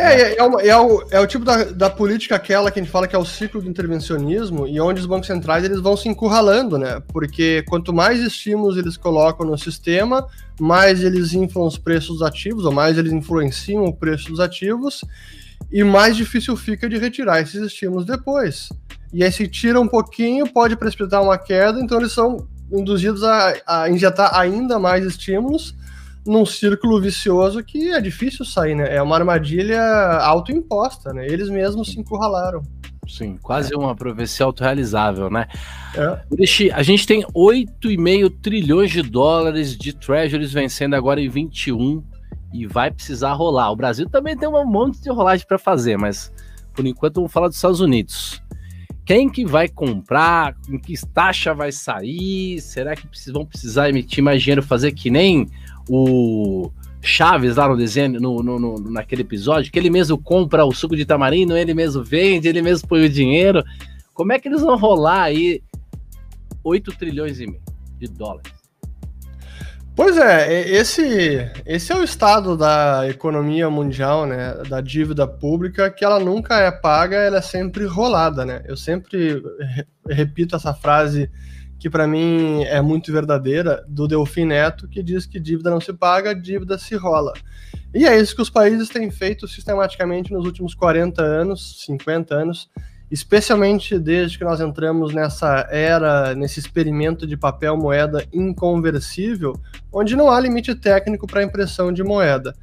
É, 0.00 0.22
é, 0.22 0.36
é, 0.38 0.42
uma, 0.42 0.62
é, 0.62 0.74
o, 0.76 1.02
é 1.10 1.20
o 1.20 1.26
tipo 1.26 1.44
da, 1.44 1.64
da 1.64 1.90
política 1.90 2.34
aquela 2.34 2.70
que 2.70 2.80
a 2.80 2.82
gente 2.82 2.90
fala 2.90 3.06
que 3.06 3.14
é 3.14 3.18
o 3.18 3.24
ciclo 3.24 3.60
do 3.60 3.68
intervencionismo 3.68 4.66
e 4.66 4.80
onde 4.80 4.98
os 4.98 5.04
bancos 5.04 5.26
centrais 5.26 5.62
eles 5.62 5.78
vão 5.78 5.94
se 5.94 6.08
encurralando, 6.08 6.78
né? 6.78 7.02
Porque 7.08 7.62
quanto 7.68 7.92
mais 7.92 8.18
estímulos 8.20 8.78
eles 8.78 8.96
colocam 8.96 9.44
no 9.44 9.58
sistema, 9.58 10.26
mais 10.58 11.04
eles 11.04 11.34
inflam 11.34 11.66
os 11.66 11.76
preços 11.76 12.18
dos 12.18 12.22
ativos, 12.22 12.64
ou 12.64 12.72
mais 12.72 12.96
eles 12.96 13.12
influenciam 13.12 13.84
o 13.84 13.92
preço 13.92 14.30
dos 14.30 14.40
ativos, 14.40 15.04
e 15.70 15.84
mais 15.84 16.16
difícil 16.16 16.56
fica 16.56 16.88
de 16.88 16.96
retirar 16.96 17.42
esses 17.42 17.60
estímulos 17.60 18.06
depois. 18.06 18.70
E 19.12 19.22
aí, 19.22 19.30
se 19.30 19.46
tira 19.48 19.78
um 19.80 19.88
pouquinho, 19.88 20.50
pode 20.50 20.76
precipitar 20.76 21.22
uma 21.22 21.36
queda, 21.36 21.78
então 21.80 21.98
eles 21.98 22.12
são 22.12 22.48
induzidos 22.72 23.22
a, 23.22 23.54
a 23.66 23.90
injetar 23.90 24.34
ainda 24.38 24.78
mais 24.78 25.04
estímulos 25.04 25.74
num 26.26 26.44
círculo 26.44 27.00
vicioso 27.00 27.62
que 27.64 27.90
é 27.90 28.00
difícil 28.00 28.44
sair, 28.44 28.74
né? 28.74 28.94
É 28.94 29.02
uma 29.02 29.16
armadilha 29.16 29.82
autoimposta, 30.22 31.12
né? 31.12 31.26
Eles 31.26 31.48
mesmos 31.48 31.90
se 31.90 31.98
encurralaram. 31.98 32.62
Sim, 33.08 33.36
quase 33.42 33.74
é. 33.74 33.76
uma 33.76 33.94
profecia 33.94 34.46
autorrealizável, 34.46 35.30
né? 35.30 35.46
É. 35.96 36.72
A 36.72 36.82
gente 36.82 37.06
tem 37.06 37.24
8,5 37.34 38.32
trilhões 38.40 38.90
de 38.90 39.02
dólares 39.02 39.76
de 39.76 39.92
treasuries 39.92 40.52
vencendo 40.52 40.94
agora 40.94 41.20
em 41.20 41.28
21 41.28 42.04
e 42.52 42.66
vai 42.66 42.90
precisar 42.90 43.32
rolar. 43.32 43.70
O 43.72 43.76
Brasil 43.76 44.08
também 44.08 44.36
tem 44.36 44.48
um 44.48 44.64
monte 44.64 45.00
de 45.00 45.10
rolagem 45.10 45.46
para 45.46 45.58
fazer, 45.58 45.96
mas 45.96 46.32
por 46.72 46.86
enquanto 46.86 47.16
vamos 47.16 47.32
falar 47.32 47.48
dos 47.48 47.56
Estados 47.56 47.80
Unidos 47.80 48.40
quem 49.10 49.28
que 49.28 49.44
vai 49.44 49.68
comprar, 49.68 50.56
em 50.68 50.78
que 50.78 50.94
taxa 51.12 51.52
vai 51.52 51.72
sair, 51.72 52.60
será 52.60 52.94
que 52.94 53.08
vão 53.32 53.44
precisar 53.44 53.88
emitir 53.88 54.22
mais 54.22 54.40
dinheiro, 54.40 54.62
fazer 54.62 54.92
que 54.92 55.10
nem 55.10 55.48
o 55.88 56.70
Chaves 57.02 57.56
lá 57.56 57.68
no 57.68 57.76
desenho, 57.76 58.20
no, 58.20 58.40
no, 58.40 58.60
no, 58.60 58.78
naquele 58.88 59.22
episódio, 59.22 59.72
que 59.72 59.76
ele 59.80 59.90
mesmo 59.90 60.16
compra 60.16 60.64
o 60.64 60.72
suco 60.72 60.94
de 60.94 61.04
tamarindo, 61.04 61.56
ele 61.56 61.74
mesmo 61.74 62.04
vende, 62.04 62.46
ele 62.46 62.62
mesmo 62.62 62.86
põe 62.86 63.04
o 63.04 63.08
dinheiro. 63.08 63.64
Como 64.14 64.32
é 64.32 64.38
que 64.38 64.46
eles 64.46 64.60
vão 64.60 64.76
rolar 64.76 65.22
aí 65.22 65.60
8 66.62 66.92
trilhões 66.96 67.40
e 67.40 67.48
meio 67.48 67.62
de 67.98 68.06
dólares? 68.06 68.59
Pois 69.94 70.16
é, 70.16 70.68
esse, 70.70 71.50
esse 71.66 71.92
é 71.92 71.96
o 71.96 72.02
estado 72.02 72.56
da 72.56 73.08
economia 73.08 73.68
mundial, 73.68 74.24
né, 74.24 74.54
da 74.68 74.80
dívida 74.80 75.26
pública, 75.26 75.90
que 75.90 76.04
ela 76.04 76.18
nunca 76.18 76.58
é 76.58 76.70
paga, 76.70 77.16
ela 77.16 77.38
é 77.38 77.42
sempre 77.42 77.84
rolada, 77.84 78.44
né? 78.44 78.62
Eu 78.66 78.76
sempre 78.76 79.42
repito 80.08 80.56
essa 80.56 80.72
frase 80.72 81.30
que 81.78 81.88
para 81.88 82.06
mim 82.06 82.62
é 82.64 82.80
muito 82.82 83.10
verdadeira, 83.10 83.82
do 83.88 84.06
Delfim 84.06 84.44
Neto, 84.44 84.86
que 84.86 85.02
diz 85.02 85.24
que 85.24 85.40
dívida 85.40 85.70
não 85.70 85.80
se 85.80 85.94
paga, 85.94 86.34
dívida 86.34 86.78
se 86.78 86.94
rola. 86.94 87.32
E 87.94 88.06
é 88.06 88.20
isso 88.20 88.36
que 88.36 88.42
os 88.42 88.50
países 88.50 88.90
têm 88.90 89.10
feito 89.10 89.48
sistematicamente 89.48 90.30
nos 90.30 90.44
últimos 90.44 90.74
40 90.74 91.22
anos, 91.22 91.82
50 91.86 92.34
anos, 92.34 92.70
especialmente 93.10 93.98
desde 93.98 94.38
que 94.38 94.44
nós 94.44 94.60
entramos 94.60 95.12
nessa 95.12 95.66
era, 95.70 96.34
nesse 96.34 96.60
experimento 96.60 97.26
de 97.26 97.36
papel 97.36 97.76
moeda 97.76 98.24
inconversível, 98.32 99.58
onde 99.92 100.14
não 100.14 100.30
há 100.30 100.38
limite 100.38 100.74
técnico 100.74 101.26
para 101.26 101.42
impressão 101.42 101.92
de 101.92 102.04
moeda. 102.04 102.54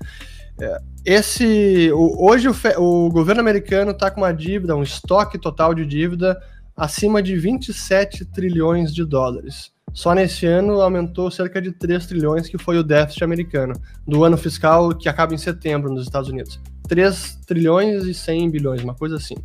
É, 0.59 0.79
esse, 1.05 1.91
hoje 1.93 2.47
o, 2.47 2.53
o 2.77 3.09
governo 3.09 3.41
americano 3.41 3.91
está 3.91 4.09
com 4.09 4.21
uma 4.21 4.33
dívida, 4.33 4.75
um 4.75 4.83
estoque 4.83 5.37
total 5.37 5.73
de 5.73 5.85
dívida 5.85 6.41
acima 6.75 7.21
de 7.21 7.35
27 7.35 8.25
trilhões 8.25 8.93
de 8.93 9.03
dólares. 9.03 9.71
Só 9.93 10.13
nesse 10.13 10.45
ano 10.45 10.79
aumentou 10.81 11.31
cerca 11.31 11.61
de 11.61 11.71
3 11.71 12.05
trilhões, 12.05 12.47
que 12.47 12.57
foi 12.57 12.77
o 12.77 12.83
déficit 12.83 13.23
americano, 13.23 13.73
do 14.05 14.23
ano 14.23 14.37
fiscal 14.37 14.95
que 14.95 15.09
acaba 15.09 15.33
em 15.33 15.37
setembro 15.37 15.91
nos 15.91 16.03
Estados 16.03 16.29
Unidos. 16.29 16.59
3 16.87 17.39
trilhões 17.47 18.05
e 18.05 18.13
100 18.13 18.49
bilhões, 18.51 18.83
uma 18.83 18.93
coisa 18.93 19.15
assim 19.15 19.35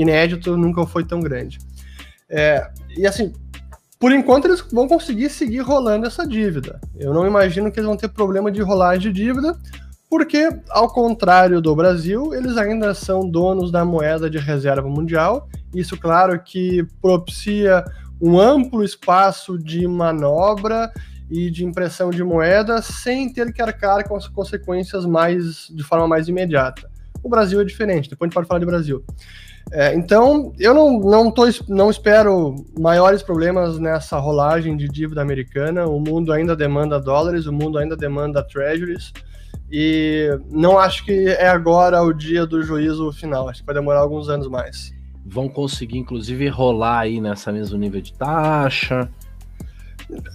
inédito, 0.00 0.56
nunca 0.56 0.86
foi 0.86 1.04
tão 1.04 1.20
grande. 1.20 1.58
É, 2.30 2.70
e 2.96 3.06
assim, 3.06 3.32
por 3.98 4.12
enquanto 4.12 4.46
eles 4.46 4.60
vão 4.72 4.86
conseguir 4.86 5.28
seguir 5.28 5.60
rolando 5.60 6.06
essa 6.06 6.26
dívida. 6.26 6.80
Eu 6.96 7.12
não 7.12 7.26
imagino 7.26 7.70
que 7.70 7.80
eles 7.80 7.88
vão 7.88 7.96
ter 7.96 8.08
problema 8.08 8.50
de 8.50 8.62
rolagem 8.62 9.12
de 9.12 9.24
dívida, 9.24 9.58
porque, 10.08 10.48
ao 10.70 10.88
contrário 10.88 11.60
do 11.60 11.74
Brasil, 11.74 12.32
eles 12.32 12.56
ainda 12.56 12.94
são 12.94 13.28
donos 13.28 13.70
da 13.70 13.84
moeda 13.84 14.30
de 14.30 14.38
reserva 14.38 14.88
mundial. 14.88 15.48
Isso, 15.74 15.98
claro, 15.98 16.40
que 16.42 16.86
propicia 17.02 17.84
um 18.20 18.40
amplo 18.40 18.82
espaço 18.82 19.58
de 19.58 19.86
manobra 19.86 20.90
e 21.30 21.50
de 21.50 21.64
impressão 21.64 22.08
de 22.08 22.24
moeda 22.24 22.80
sem 22.80 23.30
ter 23.30 23.52
que 23.52 23.60
arcar 23.60 24.08
com 24.08 24.16
as 24.16 24.26
consequências 24.26 25.04
mais 25.04 25.68
de 25.68 25.82
forma 25.82 26.08
mais 26.08 26.26
imediata. 26.26 26.90
O 27.22 27.28
Brasil 27.28 27.60
é 27.60 27.64
diferente, 27.64 28.08
depois 28.08 28.26
a 28.26 28.28
gente 28.28 28.34
pode 28.34 28.48
falar 28.48 28.60
de 28.60 28.66
Brasil. 28.66 29.04
É, 29.70 29.94
então, 29.94 30.52
eu 30.58 30.72
não, 30.72 30.98
não, 30.98 31.30
tô, 31.30 31.44
não 31.68 31.90
espero 31.90 32.54
maiores 32.78 33.22
problemas 33.22 33.78
nessa 33.78 34.18
rolagem 34.18 34.76
de 34.76 34.88
dívida 34.88 35.20
americana. 35.20 35.86
O 35.86 36.00
mundo 36.00 36.32
ainda 36.32 36.56
demanda 36.56 36.98
dólares, 36.98 37.46
o 37.46 37.52
mundo 37.52 37.78
ainda 37.78 37.96
demanda 37.96 38.42
treasuries. 38.42 39.12
E 39.70 40.38
não 40.50 40.78
acho 40.78 41.04
que 41.04 41.28
é 41.28 41.48
agora 41.48 42.02
o 42.02 42.12
dia 42.12 42.46
do 42.46 42.62
juízo 42.62 43.12
final. 43.12 43.48
Acho 43.48 43.60
que 43.60 43.66
vai 43.66 43.74
demorar 43.74 44.00
alguns 44.00 44.28
anos 44.28 44.48
mais. 44.48 44.94
Vão 45.26 45.48
conseguir, 45.48 45.98
inclusive, 45.98 46.48
rolar 46.48 47.00
aí 47.00 47.20
nessa 47.20 47.52
mesmo 47.52 47.76
nível 47.76 48.00
de 48.00 48.14
taxa. 48.14 49.10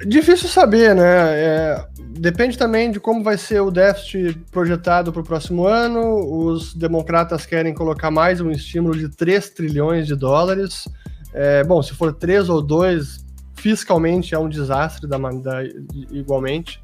Difícil 0.05 0.47
saber, 0.49 0.93
né? 0.93 1.03
É, 1.03 1.85
depende 2.19 2.57
também 2.57 2.91
de 2.91 2.99
como 2.99 3.23
vai 3.23 3.37
ser 3.37 3.59
o 3.59 3.71
déficit 3.71 4.39
projetado 4.51 5.11
para 5.11 5.21
o 5.21 5.25
próximo 5.25 5.65
ano. 5.65 6.45
Os 6.45 6.73
democratas 6.75 7.45
querem 7.45 7.73
colocar 7.73 8.11
mais 8.11 8.39
um 8.39 8.51
estímulo 8.51 8.95
de 8.95 9.09
3 9.09 9.49
trilhões 9.49 10.05
de 10.05 10.15
dólares. 10.15 10.87
É, 11.33 11.63
bom, 11.63 11.81
se 11.81 11.93
for 11.95 12.13
3 12.13 12.49
ou 12.49 12.61
2, 12.61 13.25
fiscalmente 13.55 14.35
é 14.35 14.39
um 14.39 14.47
desastre 14.47 15.07
da, 15.07 15.17
da 15.17 15.63
igualmente. 16.11 16.79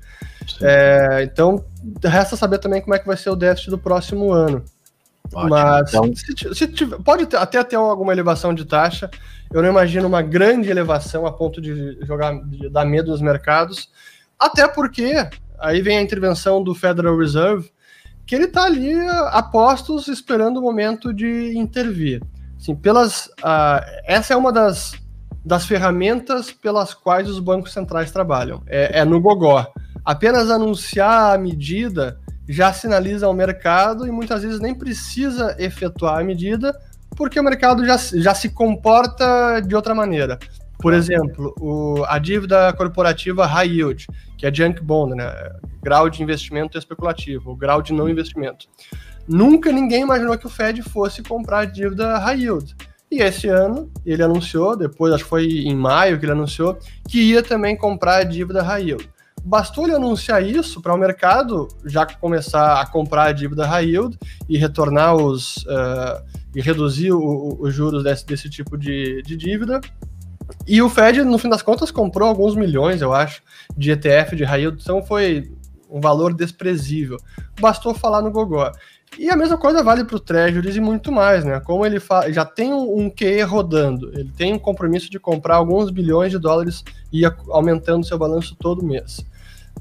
É, 0.61 1.21
então, 1.23 1.63
resta 2.03 2.35
saber 2.35 2.57
também 2.57 2.81
como 2.81 2.95
é 2.95 2.99
que 2.99 3.05
vai 3.05 3.17
ser 3.17 3.29
o 3.29 3.35
déficit 3.35 3.69
do 3.69 3.77
próximo 3.77 4.31
ano. 4.31 4.63
Ótimo, 5.33 5.49
Mas 5.49 5.89
então... 5.89 6.11
se, 6.15 6.55
se, 6.55 6.85
pode 7.03 7.25
ter, 7.27 7.37
até 7.37 7.63
ter 7.63 7.75
alguma 7.75 8.11
elevação 8.11 8.53
de 8.53 8.65
taxa. 8.65 9.09
Eu 9.51 9.61
não 9.61 9.69
imagino 9.69 10.07
uma 10.07 10.21
grande 10.21 10.69
elevação 10.69 11.25
a 11.25 11.31
ponto 11.31 11.61
de 11.61 11.97
jogar 12.05 12.39
de 12.45 12.69
dar 12.69 12.85
medo 12.85 13.11
nos 13.11 13.21
mercados. 13.21 13.89
Até 14.37 14.67
porque 14.67 15.27
aí 15.59 15.81
vem 15.81 15.97
a 15.97 16.01
intervenção 16.01 16.63
do 16.63 16.73
Federal 16.73 17.17
Reserve, 17.17 17.71
que 18.25 18.35
ele 18.35 18.45
está 18.45 18.63
ali 18.63 18.93
a 18.93 19.41
postos 19.41 20.07
esperando 20.07 20.57
o 20.57 20.61
momento 20.61 21.13
de 21.13 21.57
intervir. 21.57 22.21
Assim, 22.57 22.75
pelas, 22.75 23.25
uh, 23.39 23.81
essa 24.05 24.33
é 24.33 24.37
uma 24.37 24.51
das, 24.51 24.93
das 25.43 25.65
ferramentas 25.65 26.51
pelas 26.51 26.93
quais 26.93 27.29
os 27.29 27.39
bancos 27.39 27.73
centrais 27.73 28.11
trabalham. 28.11 28.61
É, 28.67 28.99
é 28.99 29.05
no 29.05 29.19
gogó. 29.19 29.65
Apenas 30.05 30.49
anunciar 30.49 31.35
a 31.35 31.37
medida 31.37 32.18
já 32.49 32.73
sinaliza 32.73 33.27
ao 33.27 33.33
mercado 33.33 34.07
e 34.07 34.11
muitas 34.11 34.41
vezes 34.41 34.59
nem 34.59 34.73
precisa 34.73 35.55
efetuar 35.59 36.19
a 36.19 36.23
medida, 36.23 36.75
porque 37.15 37.39
o 37.39 37.43
mercado 37.43 37.85
já, 37.85 37.95
já 37.95 38.33
se 38.33 38.49
comporta 38.49 39.59
de 39.59 39.75
outra 39.75 39.93
maneira. 39.93 40.39
Por 40.79 40.91
exemplo, 40.91 41.53
o, 41.59 42.03
a 42.07 42.17
dívida 42.17 42.73
corporativa 42.73 43.45
high 43.45 43.69
yield, 43.69 44.07
que 44.35 44.47
é 44.47 44.53
junk 44.53 44.81
bond, 44.81 45.13
né? 45.13 45.31
grau 45.83 46.09
de 46.09 46.23
investimento 46.23 46.75
especulativo, 46.75 47.51
o 47.51 47.55
grau 47.55 47.83
de 47.83 47.93
não 47.93 48.09
investimento. 48.09 48.65
Nunca 49.27 49.71
ninguém 49.71 50.01
imaginou 50.01 50.35
que 50.35 50.47
o 50.47 50.49
Fed 50.49 50.81
fosse 50.81 51.21
comprar 51.21 51.65
dívida 51.65 52.17
high 52.17 52.39
yield. 52.39 52.75
E 53.11 53.21
esse 53.21 53.47
ano 53.47 53.91
ele 54.03 54.23
anunciou, 54.23 54.75
depois 54.75 55.13
acho 55.13 55.23
que 55.23 55.29
foi 55.29 55.45
em 55.45 55.75
maio 55.75 56.17
que 56.17 56.25
ele 56.25 56.31
anunciou, 56.31 56.79
que 57.07 57.21
ia 57.21 57.43
também 57.43 57.77
comprar 57.77 58.23
dívida 58.23 58.63
high 58.63 58.85
yield. 58.85 59.07
Bastou 59.49 59.85
ele 59.85 59.95
anunciar 59.95 60.45
isso 60.45 60.79
para 60.79 60.93
o 60.93 60.97
mercado 60.97 61.67
já 61.83 62.05
começar 62.05 62.79
a 62.79 62.85
comprar 62.85 63.23
a 63.23 63.31
dívida 63.31 63.65
high 63.65 63.83
yield 63.83 64.15
e 64.47 64.59
retornar 64.59 65.15
os 65.15 65.57
uh, 65.65 66.23
e 66.55 66.61
reduzir 66.61 67.11
os 67.13 67.73
juros 67.73 68.03
desse, 68.03 68.27
desse 68.27 68.47
tipo 68.47 68.77
de, 68.77 69.23
de 69.23 69.35
dívida. 69.35 69.81
E 70.67 70.79
o 70.83 70.87
Fed, 70.87 71.23
no 71.23 71.39
fim 71.39 71.49
das 71.49 71.63
contas, 71.63 71.89
comprou 71.89 72.29
alguns 72.29 72.55
milhões, 72.55 73.01
eu 73.01 73.11
acho, 73.11 73.41
de 73.75 73.89
ETF 73.89 74.35
de 74.35 74.43
high 74.43 74.61
yield, 74.61 74.79
então 74.79 75.01
foi 75.01 75.51
um 75.89 75.99
valor 75.99 76.31
desprezível. 76.31 77.17
Bastou 77.59 77.95
falar 77.95 78.21
no 78.21 78.29
Gogó. 78.29 78.71
E 79.17 79.31
a 79.31 79.35
mesma 79.35 79.57
coisa 79.57 79.81
vale 79.81 80.03
para 80.03 80.15
o 80.15 80.19
Treasuries 80.19 80.75
e 80.75 80.79
muito 80.79 81.11
mais, 81.11 81.43
né? 81.43 81.59
Como 81.59 81.83
ele 81.83 81.99
já 82.29 82.45
tem 82.45 82.71
um, 82.71 83.09
QE 83.09 83.41
rodando, 83.41 84.11
ele 84.13 84.31
tem 84.37 84.53
um 84.53 84.59
compromisso 84.59 85.09
de 85.09 85.19
comprar 85.19 85.55
alguns 85.55 85.89
bilhões 85.89 86.29
de 86.29 86.37
dólares 86.37 86.83
e 87.11 87.23
aumentando 87.49 88.05
seu 88.05 88.19
balanço 88.19 88.55
todo 88.55 88.85
mês. 88.85 89.25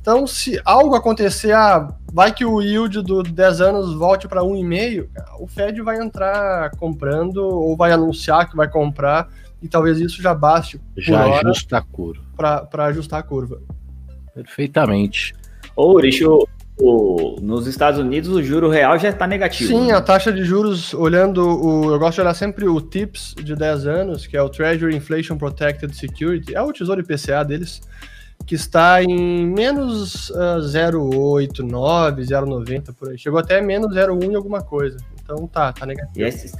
Então, 0.08 0.26
se 0.26 0.58
algo 0.64 0.94
acontecer, 0.94 1.52
ah, 1.52 1.86
vai 2.10 2.32
que 2.32 2.42
o 2.42 2.62
yield 2.62 3.02
do 3.02 3.22
10 3.22 3.60
anos 3.60 3.92
volte 3.92 4.26
para 4.26 4.40
1,5, 4.40 5.06
o 5.38 5.46
Fed 5.46 5.82
vai 5.82 6.00
entrar 6.00 6.70
comprando 6.78 7.44
ou 7.44 7.76
vai 7.76 7.92
anunciar 7.92 8.48
que 8.48 8.56
vai 8.56 8.66
comprar 8.66 9.28
e 9.60 9.68
talvez 9.68 10.00
isso 10.00 10.22
já 10.22 10.32
baste. 10.32 10.80
Já 10.96 11.24
ajusta 11.40 11.76
a 11.76 11.82
curva. 11.82 12.22
Para 12.34 12.86
ajustar 12.86 13.20
a 13.20 13.22
curva. 13.22 13.60
Perfeitamente. 14.34 15.34
Ô, 15.76 15.92
Urich, 15.92 16.24
o, 16.24 17.36
nos 17.42 17.66
Estados 17.66 18.00
Unidos 18.00 18.30
o 18.30 18.42
juro 18.42 18.70
real 18.70 18.98
já 18.98 19.10
está 19.10 19.26
negativo. 19.26 19.68
Sim, 19.68 19.88
né? 19.88 19.94
a 19.94 20.00
taxa 20.00 20.32
de 20.32 20.42
juros, 20.42 20.94
olhando 20.94 21.46
o. 21.46 21.92
Eu 21.92 21.98
gosto 21.98 22.14
de 22.14 22.20
olhar 22.22 22.34
sempre 22.34 22.66
o 22.66 22.80
TIPS 22.80 23.34
de 23.44 23.54
10 23.54 23.86
anos, 23.86 24.26
que 24.26 24.38
é 24.38 24.42
o 24.42 24.48
Treasury 24.48 24.96
Inflation 24.96 25.36
Protected 25.36 25.94
Security, 25.94 26.54
é 26.54 26.62
o 26.62 26.72
tesouro 26.72 27.02
IPCA 27.02 27.44
deles, 27.44 27.82
que 28.46 28.54
está 28.54 29.02
em 29.02 29.46
menos 29.46 30.30
uh, 30.30 30.60
0,89, 30.60 32.20
0,90 32.20 32.94
por 32.94 33.10
aí. 33.10 33.18
Chegou 33.18 33.38
até 33.38 33.60
menos 33.60 33.94
0,1 33.94 34.32
e 34.32 34.34
alguma 34.34 34.62
coisa. 34.62 34.96
Então 35.22 35.46
tá, 35.46 35.72
tá 35.72 35.84
negativo. 35.84 36.18
E 36.18 36.22
esse, 36.22 36.50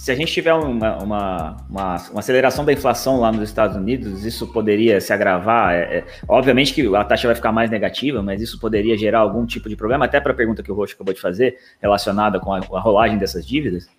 se 0.00 0.10
a 0.10 0.14
gente 0.14 0.32
tiver 0.32 0.54
uma, 0.54 0.66
uma, 0.66 0.96
uma, 0.98 1.56
uma, 1.68 2.20
aceleração 2.20 2.64
da 2.64 2.72
inflação 2.72 3.20
lá 3.20 3.30
nos 3.30 3.42
Estados 3.42 3.76
Unidos, 3.76 4.24
isso 4.24 4.46
poderia 4.50 4.98
se 4.98 5.12
agravar. 5.12 5.74
É, 5.74 5.98
é, 5.98 6.04
obviamente 6.26 6.72
que 6.72 6.96
a 6.96 7.04
taxa 7.04 7.28
vai 7.28 7.34
ficar 7.34 7.52
mais 7.52 7.70
negativa, 7.70 8.22
mas 8.22 8.40
isso 8.40 8.58
poderia 8.58 8.96
gerar 8.96 9.18
algum 9.18 9.44
tipo 9.44 9.68
de 9.68 9.76
problema, 9.76 10.06
até 10.06 10.18
para 10.18 10.32
a 10.32 10.34
pergunta 10.34 10.62
que 10.62 10.72
o 10.72 10.74
Roxo 10.74 10.94
acabou 10.94 11.12
de 11.12 11.20
fazer, 11.20 11.58
relacionada 11.82 12.40
com 12.40 12.50
a, 12.50 12.58
a, 12.58 12.80
rolagem 12.80 13.18
dessas 13.18 13.46
dívidas? 13.46 13.90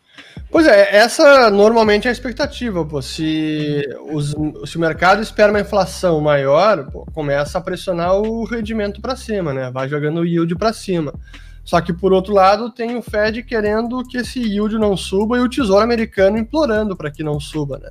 Pois 0.51 0.67
é, 0.67 0.97
essa 0.97 1.49
normalmente 1.49 2.07
é 2.07 2.09
a 2.09 2.11
expectativa. 2.11 2.85
Pô. 2.85 3.01
Se, 3.01 3.83
os, 4.11 4.35
se 4.65 4.77
o 4.77 4.79
mercado 4.81 5.21
espera 5.21 5.51
uma 5.51 5.61
inflação 5.61 6.19
maior, 6.19 6.91
pô, 6.91 7.05
começa 7.13 7.57
a 7.57 7.61
pressionar 7.61 8.15
o 8.15 8.43
rendimento 8.43 8.99
para 9.01 9.15
cima, 9.15 9.53
né? 9.53 9.71
vai 9.71 9.87
jogando 9.87 10.19
o 10.19 10.25
yield 10.25 10.55
para 10.55 10.73
cima. 10.73 11.13
Só 11.63 11.79
que, 11.79 11.93
por 11.93 12.11
outro 12.11 12.33
lado, 12.33 12.71
tem 12.71 12.97
o 12.97 13.01
Fed 13.01 13.43
querendo 13.43 14.03
que 14.03 14.17
esse 14.17 14.39
yield 14.39 14.77
não 14.77 14.97
suba 14.97 15.37
e 15.37 15.41
o 15.41 15.49
Tesouro 15.49 15.83
Americano 15.83 16.37
implorando 16.37 16.97
para 16.97 17.11
que 17.11 17.23
não 17.23 17.39
suba, 17.39 17.77
né? 17.77 17.89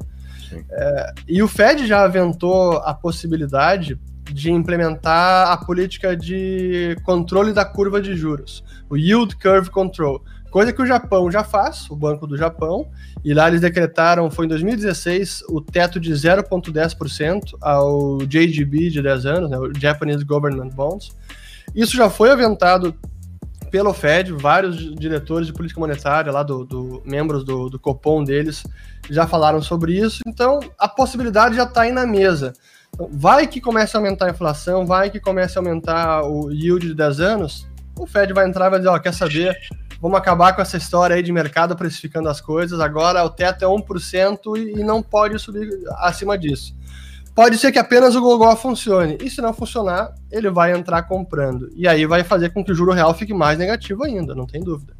É, 0.71 1.13
e 1.29 1.43
o 1.43 1.49
Fed 1.49 1.87
já 1.87 2.03
aventou 2.03 2.79
a 2.79 2.93
possibilidade 2.93 3.99
de 4.25 4.51
implementar 4.51 5.51
a 5.51 5.57
política 5.57 6.17
de 6.17 6.97
controle 7.05 7.53
da 7.53 7.65
curva 7.65 8.01
de 8.01 8.17
juros, 8.17 8.63
o 8.89 8.97
Yield 8.97 9.37
Curve 9.37 9.71
Control, 9.71 10.23
coisa 10.51 10.73
que 10.73 10.83
o 10.83 10.87
Japão 10.87 11.31
já 11.31 11.45
faz, 11.45 11.89
o 11.91 11.97
Banco 11.97 12.27
do 12.27 12.37
Japão, 12.37 12.89
e 13.25 13.33
lá 13.33 13.49
eles 13.49 13.61
decretaram, 13.61 14.31
foi 14.31 14.47
em 14.47 14.49
2016, 14.49 15.45
o 15.49 15.61
teto 15.61 16.01
de 16.01 16.13
0,10% 16.13 17.57
ao 17.61 18.19
JGB 18.19 18.91
de 18.91 19.01
10 19.01 19.27
anos, 19.27 19.51
né, 19.51 19.59
o 19.59 19.73
Japanese 19.79 20.25
Government 20.25 20.69
Bonds. 20.69 21.17
Isso 21.75 21.97
já 21.97 22.11
foi 22.11 22.31
aventado 22.31 22.95
pelo 23.71 23.95
Fed, 23.95 24.33
vários 24.33 24.95
diretores 24.97 25.47
de 25.47 25.53
política 25.53 25.79
monetária 25.79 26.33
lá, 26.33 26.43
do, 26.43 26.65
do 26.65 27.03
membros 27.05 27.45
do, 27.45 27.71
do 27.71 27.79
Copom 27.79 28.25
deles, 28.25 28.65
já 29.09 29.27
falaram 29.27 29.63
sobre 29.63 29.97
isso, 29.97 30.21
então 30.27 30.59
a 30.79 30.89
possibilidade 30.89 31.55
já 31.55 31.63
está 31.65 31.83
aí 31.83 31.93
na 31.93 32.07
mesa. 32.07 32.53
Então, 32.93 33.09
vai 33.13 33.47
que 33.47 33.61
comece 33.61 33.97
a 33.97 34.01
aumentar 34.01 34.27
a 34.27 34.31
inflação, 34.31 34.85
vai 34.85 35.11
que 35.11 35.21
comece 35.21 35.57
a 35.57 35.61
aumentar 35.61 36.25
o 36.25 36.51
yield 36.51 36.89
de 36.89 36.95
10 36.95 37.21
anos, 37.21 37.69
o 37.97 38.07
Fed 38.07 38.33
vai 38.33 38.49
entrar 38.49 38.67
e 38.67 38.71
vai 38.71 38.79
dizer, 38.81 38.91
ó, 38.91 38.99
quer 38.99 39.15
saber, 39.15 39.57
vamos 40.01 40.19
acabar 40.19 40.55
com 40.55 40.63
essa 40.63 40.77
história 40.77 41.15
aí 41.15 41.23
de 41.23 41.33
mercado 41.33 41.77
precificando 41.77 42.29
as 42.29 42.41
coisas, 42.41 42.81
agora 42.81 43.25
o 43.25 43.31
teto 43.31 43.65
é 43.65 43.69
1% 43.69 44.57
e, 44.57 44.81
e 44.81 44.85
não 44.85 45.03
pode 45.03 45.39
subir 45.39 45.69
acima 45.99 46.39
disso. 46.39 46.75
Pode 47.35 47.59
ser 47.59 47.71
que 47.71 47.79
apenas 47.79 48.17
o 48.17 48.21
Gogó 48.21 48.55
funcione, 48.57 49.17
e 49.21 49.31
se 49.31 49.41
não 49.41 49.53
funcionar, 49.53 50.15
ele 50.31 50.51
vai 50.51 50.73
entrar 50.73 51.03
comprando. 51.05 51.71
E 51.75 51.87
aí 51.87 52.05
vai 52.05 52.25
fazer 52.25 52.51
com 52.51 52.65
que 52.65 52.73
o 52.73 52.75
juro 52.75 52.93
real 52.93 53.15
fique 53.15 53.33
mais 53.33 53.59
negativo 53.59 54.05
ainda, 54.05 54.35
não 54.35 54.47
tem 54.47 54.63
dúvida. 54.63 54.95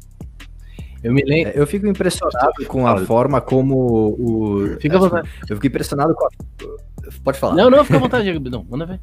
Eu 1.03 1.11
me 1.11 1.23
lembro, 1.23 1.53
eu 1.55 1.65
fico 1.65 1.87
impressionado 1.87 2.65
com 2.67 2.87
a 2.87 2.97
forma 2.99 3.41
como 3.41 4.15
o. 4.19 4.77
Fica 4.79 4.97
à 4.97 4.99
vontade. 4.99 5.29
Eu 5.49 5.55
fico 5.55 5.67
impressionado 5.67 6.13
com 6.13 6.25
a. 6.25 6.29
Pode 7.23 7.39
falar. 7.39 7.55
Não, 7.55 7.71
não, 7.71 7.83
fica 7.83 7.97
à 7.97 8.01
vontade, 8.01 8.39
não, 8.39 8.63
manda 8.69 8.85
ver. 8.85 8.99